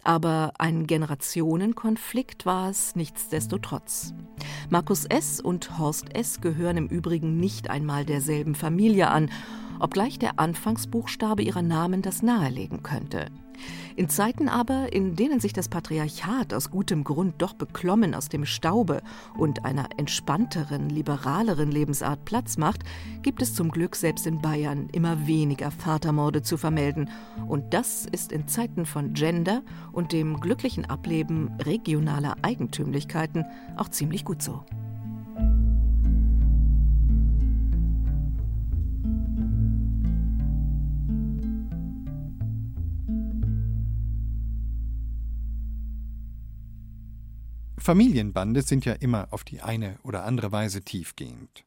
aber 0.08 0.54
ein 0.58 0.88
Generationenkonflikt 0.88 2.46
war 2.46 2.70
es 2.70 2.96
nichtsdestotrotz. 2.96 4.14
Markus 4.70 5.04
S. 5.04 5.42
und 5.42 5.78
Horst 5.78 6.16
S. 6.16 6.40
gehören 6.40 6.78
im 6.78 6.88
Übrigen 6.88 7.38
nicht 7.38 7.70
einmal 7.70 8.06
derselben 8.06 8.56
Familie 8.56 9.10
an, 9.10 9.30
obgleich 9.80 10.18
der 10.18 10.40
Anfangsbuchstabe 10.40 11.44
ihrer 11.44 11.62
Namen 11.62 12.02
das 12.02 12.24
nahelegen 12.24 12.84
könnte. 12.84 13.26
In 13.96 14.10
Zeiten 14.10 14.50
aber, 14.50 14.94
in 14.94 15.16
denen 15.16 15.40
sich 15.40 15.54
das 15.54 15.70
Patriarchat 15.70 16.54
aus 16.54 16.72
gutem 16.72 17.04
Grund 17.04 17.36
doch 17.42 17.54
beklommen 17.54 18.14
aus 18.14 18.30
dem 18.30 18.46
Staube 18.46 19.02
und 19.38 19.66
einer 19.66 19.90
entspannteren, 19.98 20.90
liberaleren 20.90 21.72
Lebensart 21.72 22.26
Platz 22.26 22.58
macht, 22.58 22.82
gibt 23.22 23.42
es 23.42 23.54
zum 23.56 23.70
Glück 23.72 23.96
selbst 23.96 24.28
in 24.28 24.42
Bayern 24.42 24.90
immer 24.92 25.28
weniger 25.28 25.72
Vatermorde 25.72 26.42
zu 26.42 26.58
vermelden. 26.58 27.10
Und 27.48 27.74
das 27.74 28.06
ist 28.06 28.32
in 28.32 28.48
Zeiten 28.48 28.86
von 28.86 29.14
Gender 29.14 29.62
und 29.92 30.12
dem 30.12 30.40
glücklichen 30.40 30.86
Ableben 30.86 31.52
regionaler 31.62 32.36
Eigentümlichkeiten 32.42 33.46
auch 33.76 33.90
ziemlich 33.90 34.26
gut 34.26 34.42
so. 34.42 34.64
Familienbande 47.88 48.64
sind 48.64 48.84
ja 48.84 48.92
immer 48.92 49.30
auf 49.32 49.46
die 49.46 49.62
eine 49.62 49.98
oder 50.04 50.26
andere 50.26 50.52
Weise 50.52 50.82
tiefgehend. 50.82 51.64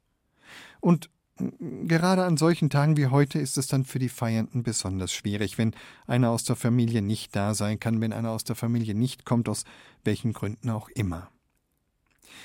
Und 0.81 1.09
gerade 1.39 2.27
an 2.27 2.37
solchen 2.37 2.69
Tagen 2.69 2.99
wie 2.99 3.07
heute 3.07 3.39
ist 3.39 3.57
es 3.57 3.69
dann 3.69 3.87
für 3.87 3.99
die 3.99 4.11
Feiernden 4.11 4.63
besonders 4.63 5.15
schwierig, 5.15 5.57
wenn 5.57 5.75
einer 6.07 6.29
aus 6.29 6.45
der 6.45 6.57
Familie 6.57 7.01
nicht 7.01 7.35
da 7.35 7.55
sein 7.55 7.81
kann, 7.81 8.03
wenn 8.03 8.13
einer 8.13 8.33
aus 8.33 8.45
der 8.45 8.55
Familie 8.55 8.95
nicht 8.95 9.25
kommt, 9.25 9.49
aus 9.49 9.65
welchen 10.05 10.35
Gründen 10.35 10.69
auch 10.69 10.91
immer. 10.91 11.31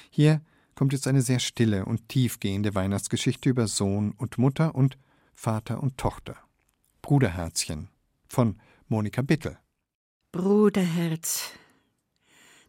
Hier 0.09 0.39
kommt 0.73 0.93
jetzt 0.93 1.05
eine 1.05 1.21
sehr 1.21 1.39
stille 1.39 1.83
und 1.83 2.07
tiefgehende 2.07 2.75
Weihnachtsgeschichte 2.75 3.49
über 3.49 3.67
Sohn 3.67 4.13
und 4.13 4.37
Mutter 4.37 4.73
und 4.73 4.97
Vater 5.33 5.83
und 5.83 5.97
Tochter. 5.97 6.37
Bruderherzchen 7.01 7.89
von 8.25 8.55
Monika 8.87 9.21
Bittel. 9.21 9.57
Bruderherz, 10.31 11.51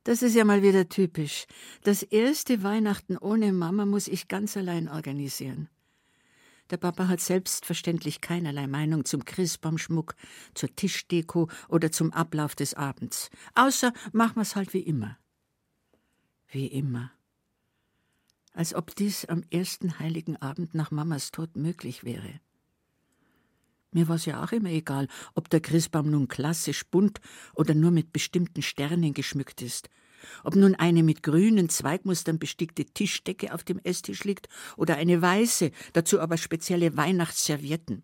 das 0.07 0.23
ist 0.23 0.37
ja 0.37 0.45
mal 0.45 0.63
wieder 0.63 0.89
typisch. 0.89 1.47
Das 1.83 2.05
erste 2.05 2.63
Weihnachten 2.63 3.17
ohne 3.19 3.53
Mama 3.53 3.87
muss 3.87 4.07
ich 4.07 4.29
ganz 4.29 4.57
allein 4.57 4.89
organisieren. 4.89 5.69
Der 6.71 6.77
Papa 6.77 7.09
hat 7.09 7.21
selbstverständlich 7.21 8.21
keinerlei 8.21 8.69
Meinung 8.69 9.05
zum 9.05 9.25
Christbaumschmuck, 9.25 10.15
zur 10.55 10.75
Tischdeko 10.77 11.49
oder 11.69 11.91
zum 11.91 12.13
Ablauf 12.13 12.55
des 12.55 12.75
Abends. 12.75 13.31
Außer 13.57 13.93
machen 14.13 14.37
wir's 14.37 14.55
halt 14.55 14.75
wie 14.75 14.81
immer. 14.81 15.19
Wie 16.53 16.69
immer. 16.69 17.11
Als 18.53 18.75
ob 18.75 18.95
dies 18.95 19.25
am 19.25 19.43
ersten 19.51 19.99
heiligen 19.99 20.37
Abend 20.37 20.73
nach 20.73 20.93
Mamas 20.93 21.33
Tod 21.33 21.57
möglich 21.57 22.05
wäre. 22.05 22.41
Mir 23.97 24.09
war's 24.09 24.27
ja 24.27 24.45
auch 24.45 24.53
immer 24.53 24.69
egal, 24.69 25.09
ob 25.35 25.49
der 25.49 25.61
Christbaum 25.61 26.11
nun 26.11 26.29
klassisch 26.29 26.85
bunt 26.85 27.19
oder 27.55 27.73
nur 27.73 27.91
mit 27.91 28.13
bestimmten 28.13 28.61
Sternen 28.61 29.15
geschmückt 29.15 29.63
ist. 29.63 29.89
Ob 30.45 30.55
nun 30.55 30.75
eine 30.75 31.03
mit 31.03 31.23
grünen 31.23 31.71
Zweigmustern 31.71 32.39
bestickte 32.39 32.85
Tischdecke 32.85 33.55
auf 33.55 33.65
dem 33.65 33.79
Esstisch 33.85 34.25
liegt 34.25 34.51
oder 34.77 34.97
eine 34.97 35.23
weiße, 35.23 35.71
dazu 35.95 36.21
aber 36.21 36.37
spezielle 36.37 36.95
Weihnachtsservietten. 36.99 38.03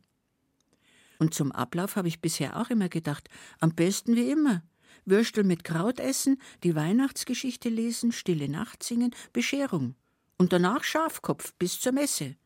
Und 1.19 1.35
zum 1.35 1.53
Ablauf 1.53 1.97
habe 1.97 2.09
ich 2.09 2.23
bisher 2.23 2.59
auch 2.59 2.71
immer 2.71 2.89
gedacht, 2.89 3.29
am 3.61 3.75
besten 3.75 4.17
wie 4.17 4.31
immer. 4.31 4.63
Würstel 5.05 5.45
mit 5.45 5.63
Kraut 5.63 6.01
essen, 6.01 6.41
die 6.63 6.75
Weihnachtsgeschichte 6.75 7.69
lesen, 7.69 8.13
stille 8.13 8.49
Nacht 8.49 8.83
singen, 8.83 9.15
Bescherung. 9.35 9.95
Und 10.39 10.55
danach 10.55 10.85
Schafkopf 10.85 11.53
bis 11.59 11.81
zur 11.81 11.93
Messe. 11.93 12.37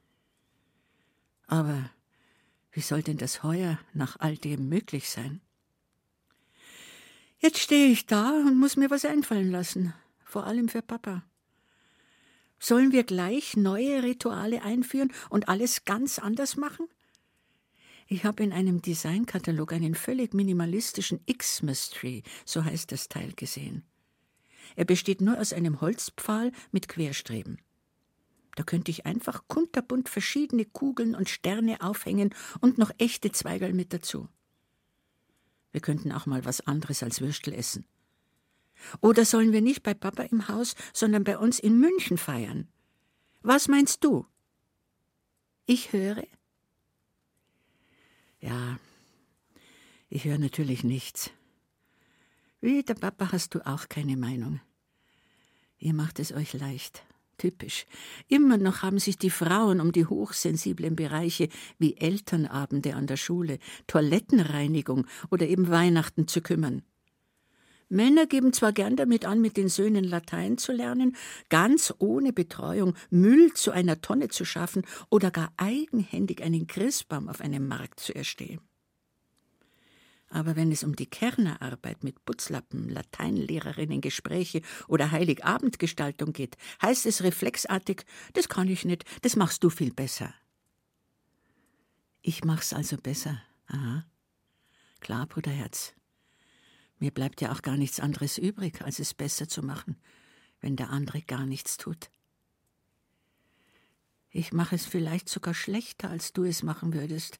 Aber 1.47 1.91
wie 2.77 2.83
soll 2.83 3.03
denn 3.03 3.17
das 3.17 3.43
heuer 3.43 3.81
nach 3.95 4.21
all 4.21 4.37
dem 4.37 4.69
möglich 4.69 5.09
sein? 5.09 5.41
Jetzt 7.39 7.59
stehe 7.59 7.89
ich 7.89 8.05
da 8.05 8.33
und 8.33 8.59
muss 8.59 8.77
mir 8.77 8.91
was 8.91 9.07
einfallen 9.07 9.51
lassen, 9.51 9.95
vor 10.23 10.45
allem 10.45 10.69
für 10.69 10.83
Papa. 10.83 11.25
Sollen 12.59 12.93
wir 12.93 13.05
gleich 13.05 13.57
neue 13.57 14.03
Rituale 14.03 14.63
einführen 14.63 15.11
und 15.31 15.49
alles 15.49 15.87
ganz 15.87 16.19
anders 16.19 16.59
machen? 16.59 16.87
Ich 18.09 18.25
habe 18.27 18.43
in 18.43 18.53
einem 18.53 18.83
Designkatalog 18.83 19.73
einen 19.73 19.95
völlig 19.95 20.35
minimalistischen 20.35 21.25
Xmas 21.25 21.89
Tree, 21.89 22.21
so 22.45 22.63
heißt 22.63 22.93
das 22.93 23.09
Teil, 23.09 23.33
gesehen. 23.33 23.85
Er 24.75 24.85
besteht 24.85 25.23
nur 25.23 25.41
aus 25.41 25.55
einem 25.55 25.81
Holzpfahl 25.81 26.53
mit 26.73 26.89
Querstreben. 26.89 27.59
Da 28.57 28.63
könnte 28.63 28.91
ich 28.91 29.07
einfach 29.07 29.47
kunterbunt 29.47 30.09
verschiedene 30.09 30.65
Kugeln 30.65 31.15
und 31.15 31.29
Sterne 31.29 31.83
aufhängen 31.83 32.35
und 32.61 32.79
noch 32.79 32.91
echte 32.99 33.31
Zweigerl 33.31 33.75
mit 33.75 33.93
dazu. 33.93 34.29
Wir 35.73 35.83
könnten 35.83 36.11
auch 36.11 36.25
mal 36.25 36.45
was 36.47 36.67
anderes 36.67 37.03
als 37.03 37.21
Würstel 37.21 37.53
essen. 37.53 37.87
Oder 39.03 39.27
sollen 39.27 39.53
wir 39.53 39.61
nicht 39.61 39.83
bei 39.83 39.93
Papa 39.93 40.23
im 40.23 40.49
Haus, 40.49 40.75
sondern 40.95 41.23
bei 41.23 41.39
uns 41.39 41.59
in 41.59 41.79
München 41.79 42.17
feiern? 42.17 42.67
Was 43.43 43.69
meinst 43.69 44.03
du? 44.03 44.27
Ich 45.67 45.93
höre. 45.93 46.25
Ja, 48.41 48.79
ich 50.09 50.25
höre 50.25 50.39
natürlich 50.39 50.83
nichts. 50.83 51.31
Wie 52.63 52.83
der 52.83 52.95
Papa 52.95 53.33
hast 53.33 53.55
du 53.55 53.67
auch 53.67 53.89
keine 53.91 54.17
Meinung. 54.17 54.61
Ihr 55.79 55.93
macht 55.93 56.21
es 56.21 56.33
euch 56.33 56.55
leicht. 56.55 57.05
Typisch. 57.39 57.87
Immer 58.29 58.57
noch 58.57 58.83
haben 58.83 58.99
sich 58.99 59.19
die 59.19 59.31
Frauen 59.31 59.81
um 59.81 59.93
die 59.93 60.07
hochsensiblen 60.07 60.97
Bereiche 60.97 61.49
wie 61.79 61.97
Elternabende 61.97 62.95
an 62.95 63.07
der 63.07 63.19
Schule, 63.19 63.59
Toilettenreinigung 63.87 65.07
oder 65.31 65.47
eben 65.47 65.69
Weihnachten 65.69 66.29
zu 66.29 66.41
kümmern. 66.41 66.83
Männer 67.89 68.27
geben 68.27 68.53
zwar 68.53 68.73
gern 68.73 68.97
damit 68.97 69.27
an, 69.27 69.41
mit 69.41 69.57
den 69.57 69.69
Söhnen 69.69 70.03
Latein 70.03 70.59
zu 70.59 70.73
lernen, 70.73 71.15
ganz 71.51 71.95
ohne 71.99 72.33
Betreuung 72.33 72.95
Müll 73.11 73.53
zu 73.53 73.71
einer 73.71 74.01
Tonne 74.01 74.29
zu 74.29 74.45
schaffen 74.45 74.83
oder 75.09 75.31
gar 75.31 75.53
eigenhändig 75.57 76.43
einen 76.43 76.67
Christbaum 76.67 77.29
auf 77.29 77.41
einem 77.41 77.69
Markt 77.69 78.01
zu 78.01 78.15
erstehen. 78.15 78.61
Aber 80.29 80.57
wenn 80.57 80.73
es 80.73 80.83
um 80.83 80.97
die 80.97 81.07
Kernerarbeit 81.07 82.03
mit 82.03 82.25
Putzlappen, 82.25 82.89
Lateinlehrerinnen, 82.89 84.01
Gespräche 84.01 84.61
oder 84.89 85.13
Heiligabendgestaltung 85.13 86.33
geht, 86.33 86.57
heißt 86.83 87.07
es 87.07 87.23
reflexartig, 87.23 88.05
das 88.33 88.49
kann 88.49 88.69
ich 88.69 88.85
nicht, 88.85 89.05
das 89.23 89.37
machst 89.37 89.63
du 89.63 89.71
viel 89.71 89.93
besser. 89.93 90.35
Ich 92.23 92.45
mach's 92.45 92.73
also 92.73 92.97
besser. 92.97 93.41
Aha. 93.69 94.05
Klar, 95.01 95.27
Bruderherz. 95.27 95.95
Mir 96.99 97.13
bleibt 97.13 97.41
ja 97.41 97.53
auch 97.53 97.63
gar 97.63 97.77
nichts 97.77 98.01
anderes 98.01 98.39
übrig, 98.39 98.83
als 98.83 98.99
es 98.99 99.15
besser 99.15 99.49
zu 99.49 99.63
machen, 99.63 99.97
wenn 100.61 100.77
der 100.77 100.91
andere 100.91 101.23
gar 101.23 101.47
nichts 101.47 101.77
tut. 101.77 102.11
Ich 104.31 104.53
mache 104.53 104.75
es 104.75 104.87
vielleicht 104.87 105.29
sogar 105.29 105.55
schlechter, 105.55 106.11
als 106.11 106.33
du 106.33 106.45
es 106.45 106.63
machen 106.63 106.93
würdest. 106.95 107.39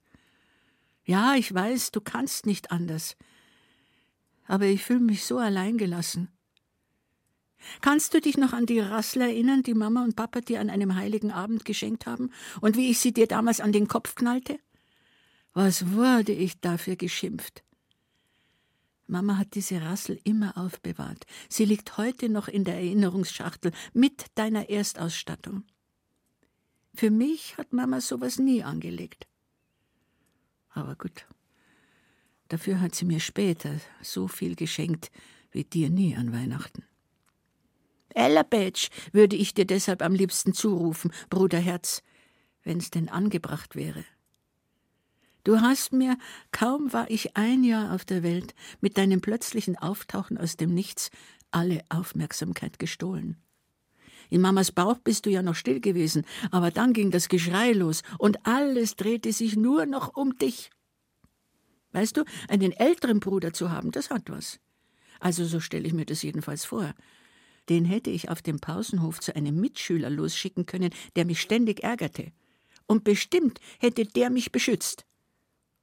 Ja, 1.07 1.37
ich 1.37 1.55
weiß, 1.55 1.93
du 1.93 2.01
kannst 2.01 2.47
nicht 2.47 2.73
anders. 2.73 3.17
Aber 4.47 4.67
ich 4.67 4.85
fühle 4.85 5.01
mich 5.01 5.25
so 5.25 5.39
alleingelassen. 5.39 6.29
Kannst 7.81 8.13
du 8.13 8.21
dich 8.21 8.37
noch 8.37 8.53
an 8.53 8.67
die 8.67 8.81
Rassel 8.81 9.23
erinnern, 9.23 9.63
die 9.63 9.75
Mama 9.75 10.03
und 10.03 10.17
Papa 10.17 10.41
dir 10.41 10.61
an 10.61 10.69
einem 10.69 10.97
heiligen 10.97 11.31
Abend 11.31 11.65
geschenkt 11.65 12.07
haben, 12.07 12.31
und 12.61 12.77
wie 12.77 12.91
ich 12.91 12.99
sie 12.99 13.13
dir 13.13 13.27
damals 13.27 13.61
an 13.61 13.73
den 13.73 13.89
Kopf 13.89 14.15
knallte? 14.15 14.59
Was 15.53 15.93
wurde 15.93 16.33
ich 16.33 16.61
dafür 16.61 16.97
geschimpft? 16.97 17.63
Mama 19.07 19.39
hat 19.39 19.55
diese 19.55 19.81
Rassel 19.81 20.21
immer 20.25 20.59
aufbewahrt. 20.59 21.25
Sie 21.49 21.65
liegt 21.65 21.97
heute 21.97 22.29
noch 22.29 22.49
in 22.49 22.65
der 22.65 22.75
Erinnerungsschachtel 22.75 23.73
mit 23.93 24.27
deiner 24.35 24.69
Erstausstattung. 24.69 25.65
Für 26.95 27.11
mich 27.11 27.57
hat 27.57 27.73
Mama 27.73 28.01
sowas 28.01 28.39
nie 28.39 28.65
angelegt. 28.65 29.29
Aber 30.77 30.95
gut. 30.95 31.27
Dafür 32.49 32.81
hat 32.81 32.95
sie 32.95 33.07
mir 33.07 33.19
später 33.19 33.81
so 34.03 34.29
viel 34.29 34.55
geschenkt 34.55 35.11
wie 35.51 35.65
dir 35.65 35.89
nie 35.89 36.15
an 36.15 36.35
Weihnachten. 36.35 36.85
Ella 38.11 38.43
Batch 38.43 38.91
würde 39.13 39.37
ich 39.37 39.55
dir 39.55 39.65
deshalb 39.65 40.03
am 40.03 40.13
liebsten 40.13 40.53
zurufen, 40.53 41.13
Bruderherz, 41.31 42.03
wenn's 42.63 42.91
denn 42.91 43.09
angebracht 43.09 43.75
wäre. 43.75 44.05
Du 45.45 45.61
hast 45.63 45.95
mir, 45.95 46.19
kaum 46.53 46.93
war 46.93 47.11
ich 47.11 47.37
ein 47.39 47.65
Jahr 47.65 47.95
auf 47.95 48.05
der 48.05 48.23
Welt, 48.23 48.55
mit 48.81 48.99
deinem 48.99 49.23
plötzlichen 49.23 49.77
Auftauchen 49.77 50.37
aus 50.37 50.59
dem 50.59 50.75
Nichts 50.75 51.11
alle 51.51 51.81
Aufmerksamkeit 51.89 52.79
gestohlen. 52.79 53.43
In 54.31 54.41
Mamas 54.41 54.73
Bauch 54.73 54.99
bist 54.99 55.27
du 55.27 55.31
ja 55.31 55.43
noch 55.43 55.55
still 55.55 55.81
gewesen, 55.81 56.25
aber 56.51 56.71
dann 56.71 56.93
ging 56.93 57.11
das 57.11 57.29
Geschrei 57.29 57.73
los 57.73 58.03
und 58.19 58.47
alles 58.47 58.97
drehte 58.97 59.33
sich 59.33 59.57
nur 59.57 59.87
noch 59.87 60.17
um 60.17 60.37
dich. 60.39 60.71
Weißt 61.93 62.17
du, 62.17 62.25
einen 62.49 62.73
älteren 62.73 63.21
Bruder 63.21 63.53
zu 63.53 63.71
haben, 63.71 63.91
das 63.91 64.11
hat 64.11 64.29
was. 64.31 64.61
Also 65.21 65.45
so 65.45 65.61
stelle 65.61 65.87
ich 65.87 65.95
mir 65.95 66.05
das 66.05 66.23
jedenfalls 66.23 66.65
vor. 66.65 66.95
Den 67.69 67.85
hätte 67.85 68.11
ich 68.11 68.29
auf 68.29 68.43
dem 68.43 68.61
Pausenhof 68.61 69.21
zu 69.21 69.35
einem 69.35 69.61
Mitschüler 69.61 70.11
losschicken 70.11 70.67
können, 70.67 70.91
der 71.17 71.25
mich 71.25 71.41
ständig 71.41 71.83
ärgerte. 71.83 72.33
Und 72.87 73.03
bestimmt 73.03 73.61
hätte 73.79 74.05
der 74.05 74.31
mich 74.31 74.53
beschützt. 74.53 75.07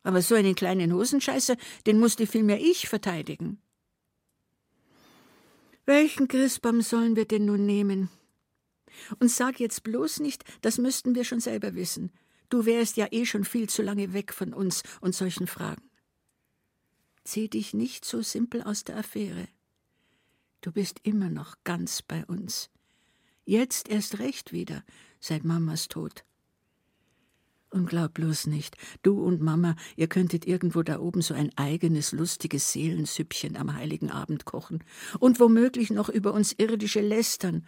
Aber 0.03 0.21
so 0.21 0.35
einen 0.35 0.55
kleinen 0.55 0.93
Hosenscheißer, 0.93 1.55
den 1.85 1.99
musste 1.99 2.27
vielmehr 2.27 2.61
ich 2.61 2.87
verteidigen. 2.87 3.61
Welchen 5.85 6.27
Christbaum 6.27 6.81
sollen 6.81 7.15
wir 7.15 7.25
denn 7.25 7.45
nun 7.45 7.65
nehmen? 7.65 8.09
Und 9.19 9.29
sag 9.29 9.59
jetzt 9.59 9.83
bloß 9.83 10.19
nicht, 10.19 10.43
das 10.61 10.77
müssten 10.77 11.15
wir 11.15 11.23
schon 11.23 11.39
selber 11.39 11.75
wissen. 11.75 12.11
Du 12.49 12.65
wärst 12.65 12.97
ja 12.97 13.07
eh 13.11 13.25
schon 13.25 13.45
viel 13.45 13.67
zu 13.69 13.81
lange 13.81 14.13
weg 14.13 14.33
von 14.33 14.53
uns 14.53 14.83
und 15.01 15.15
solchen 15.15 15.47
Fragen. 15.47 15.89
Zieh 17.23 17.49
dich 17.49 17.73
nicht 17.73 18.05
so 18.05 18.21
simpel 18.21 18.61
aus 18.61 18.83
der 18.83 18.97
Affäre. 18.97 19.47
Du 20.61 20.71
bist 20.71 20.99
immer 21.03 21.29
noch 21.29 21.55
ganz 21.63 22.01
bei 22.01 22.25
uns. 22.25 22.69
Jetzt 23.45 23.89
erst 23.89 24.19
recht 24.19 24.53
wieder, 24.53 24.83
seit 25.19 25.43
Mamas 25.43 25.87
Tod. 25.87 26.23
Und 27.73 27.87
glaub 27.87 28.13
bloß 28.13 28.47
nicht, 28.47 28.77
du 29.01 29.19
und 29.19 29.41
Mama, 29.41 29.75
ihr 29.95 30.07
könntet 30.07 30.45
irgendwo 30.45 30.83
da 30.83 30.99
oben 30.99 31.23
so 31.23 31.33
ein 31.33 31.51
eigenes 31.57 32.11
lustiges 32.11 32.71
Seelensüppchen 32.71 33.57
am 33.57 33.73
heiligen 33.73 34.11
Abend 34.11 34.45
kochen 34.45 34.83
und 35.19 35.39
womöglich 35.39 35.89
noch 35.89 36.07
über 36.07 36.33
uns 36.33 36.53
irdische 36.53 37.01
lästern, 37.01 37.65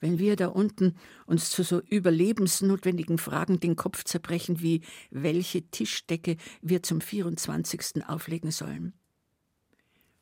wenn 0.00 0.18
wir 0.18 0.36
da 0.36 0.48
unten 0.48 0.94
uns 1.26 1.50
zu 1.50 1.62
so 1.62 1.80
überlebensnotwendigen 1.80 3.18
Fragen 3.18 3.60
den 3.60 3.76
Kopf 3.76 4.04
zerbrechen 4.04 4.60
wie 4.60 4.82
welche 5.10 5.62
Tischdecke 5.70 6.36
wir 6.62 6.82
zum 6.82 7.00
24. 7.00 8.06
auflegen 8.06 8.50
sollen. 8.50 8.92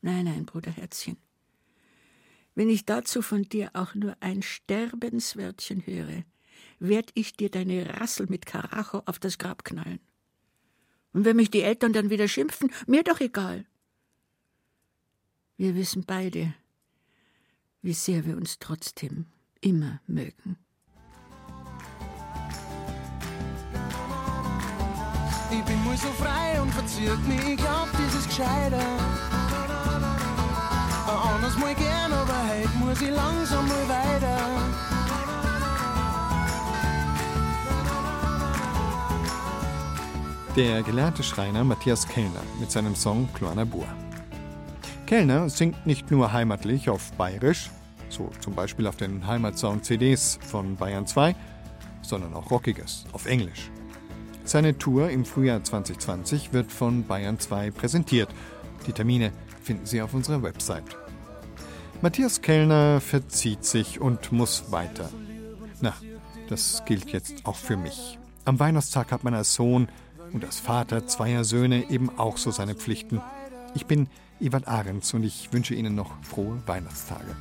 Nein, 0.00 0.24
nein, 0.24 0.46
Bruderherzchen. 0.46 1.16
Wenn 2.54 2.70
ich 2.70 2.86
dazu 2.86 3.20
von 3.20 3.42
dir 3.42 3.70
auch 3.74 3.94
nur 3.94 4.16
ein 4.20 4.42
Sterbenswörtchen 4.42 5.84
höre, 5.86 6.24
werd 6.78 7.10
ich 7.14 7.36
dir 7.36 7.50
deine 7.50 8.00
Rassel 8.00 8.26
mit 8.28 8.46
Karacho 8.46 9.02
auf 9.04 9.18
das 9.18 9.38
Grab 9.38 9.64
knallen. 9.64 10.00
Und 11.12 11.24
wenn 11.24 11.36
mich 11.36 11.50
die 11.50 11.62
Eltern 11.62 11.92
dann 11.92 12.10
wieder 12.10 12.28
schimpfen, 12.28 12.70
mir 12.86 13.02
doch 13.02 13.20
egal. 13.20 13.66
Wir 15.56 15.74
wissen 15.74 16.04
beide, 16.06 16.54
wie 17.82 17.94
sehr 17.94 18.26
wir 18.26 18.36
uns 18.36 18.58
trotzdem 18.58 19.26
immer 19.60 20.00
mögen. 20.06 20.56
Ich 25.50 25.62
bin 25.62 25.84
mal 25.84 25.96
so 25.96 26.08
frei 26.08 26.60
und 26.60 26.72
verzirrt 26.72 27.26
mich, 27.26 27.40
ich 27.48 27.56
glaub, 27.56 27.88
das 27.92 28.14
ist 28.14 28.28
gescheiter. 28.28 28.82
Anders 31.06 31.56
mal 31.58 31.74
gern, 31.74 32.12
aber 32.12 32.34
heute 32.48 32.78
muss 32.78 33.00
ich 33.00 33.10
langsam 33.10 33.68
mal 33.68 33.88
weiter. 33.88 34.38
Der 40.56 40.82
gelernte 40.82 41.22
Schreiner 41.22 41.62
Matthias 41.64 42.08
Kellner 42.08 42.42
mit 42.58 42.70
seinem 42.72 42.96
Song 42.96 43.28
Kloana 43.34 43.64
Bur. 43.64 43.86
Kellner 45.06 45.48
singt 45.50 45.86
nicht 45.86 46.10
nur 46.10 46.32
heimatlich 46.32 46.88
auf 46.88 47.12
Bayerisch, 47.12 47.70
so 48.08 48.30
zum 48.40 48.54
Beispiel 48.54 48.86
auf 48.86 48.96
den 48.96 49.26
Heimatsound-CDs 49.26 50.38
von 50.42 50.76
Bayern 50.76 51.06
2, 51.06 51.34
sondern 52.02 52.34
auch 52.34 52.50
Rockiges 52.50 53.04
auf 53.12 53.26
Englisch. 53.26 53.70
Seine 54.44 54.78
Tour 54.78 55.10
im 55.10 55.24
Frühjahr 55.24 55.64
2020 55.64 56.52
wird 56.52 56.70
von 56.70 57.04
Bayern 57.06 57.38
2 57.38 57.72
präsentiert. 57.72 58.28
Die 58.86 58.92
Termine 58.92 59.32
finden 59.62 59.86
Sie 59.86 60.00
auf 60.00 60.14
unserer 60.14 60.42
Website. 60.42 60.96
Matthias 62.02 62.42
Kellner 62.42 63.00
verzieht 63.00 63.64
sich 63.64 64.00
und 64.00 64.30
muss 64.30 64.70
weiter. 64.70 65.08
Na, 65.80 65.94
das 66.48 66.84
gilt 66.84 67.10
jetzt 67.10 67.44
auch 67.44 67.56
für 67.56 67.76
mich. 67.76 68.18
Am 68.44 68.60
Weihnachtstag 68.60 69.10
hat 69.10 69.24
als 69.26 69.54
Sohn 69.54 69.88
und 70.32 70.44
als 70.44 70.60
Vater 70.60 71.06
zweier 71.06 71.42
Söhne 71.42 71.90
eben 71.90 72.16
auch 72.18 72.36
so 72.36 72.50
seine 72.50 72.74
Pflichten. 72.74 73.20
Ich 73.74 73.86
bin 73.86 74.08
Ivan 74.38 74.64
Ahrens 74.64 75.14
und 75.14 75.22
ich 75.22 75.52
wünsche 75.52 75.74
Ihnen 75.74 75.94
noch 75.94 76.12
frohe 76.22 76.60
Weihnachtstage. 76.66 77.34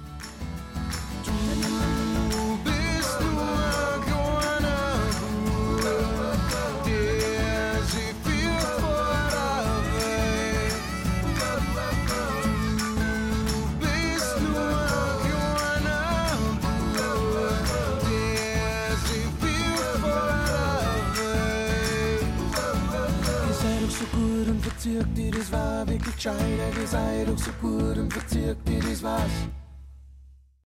Verzirkt 24.86 25.18
dir 25.18 25.32
das 25.32 25.52
war 25.52 25.88
wirklich 25.88 26.16
gescheit, 26.16 26.36
ihr 26.80 26.88
seid 26.88 27.28
doch 27.28 27.38
so 27.38 27.52
gut 27.60 27.98
und 27.98 28.14
verzirkt 28.14 28.68
dir 28.68 28.80
das 28.82 29.02
was. 29.02 29.65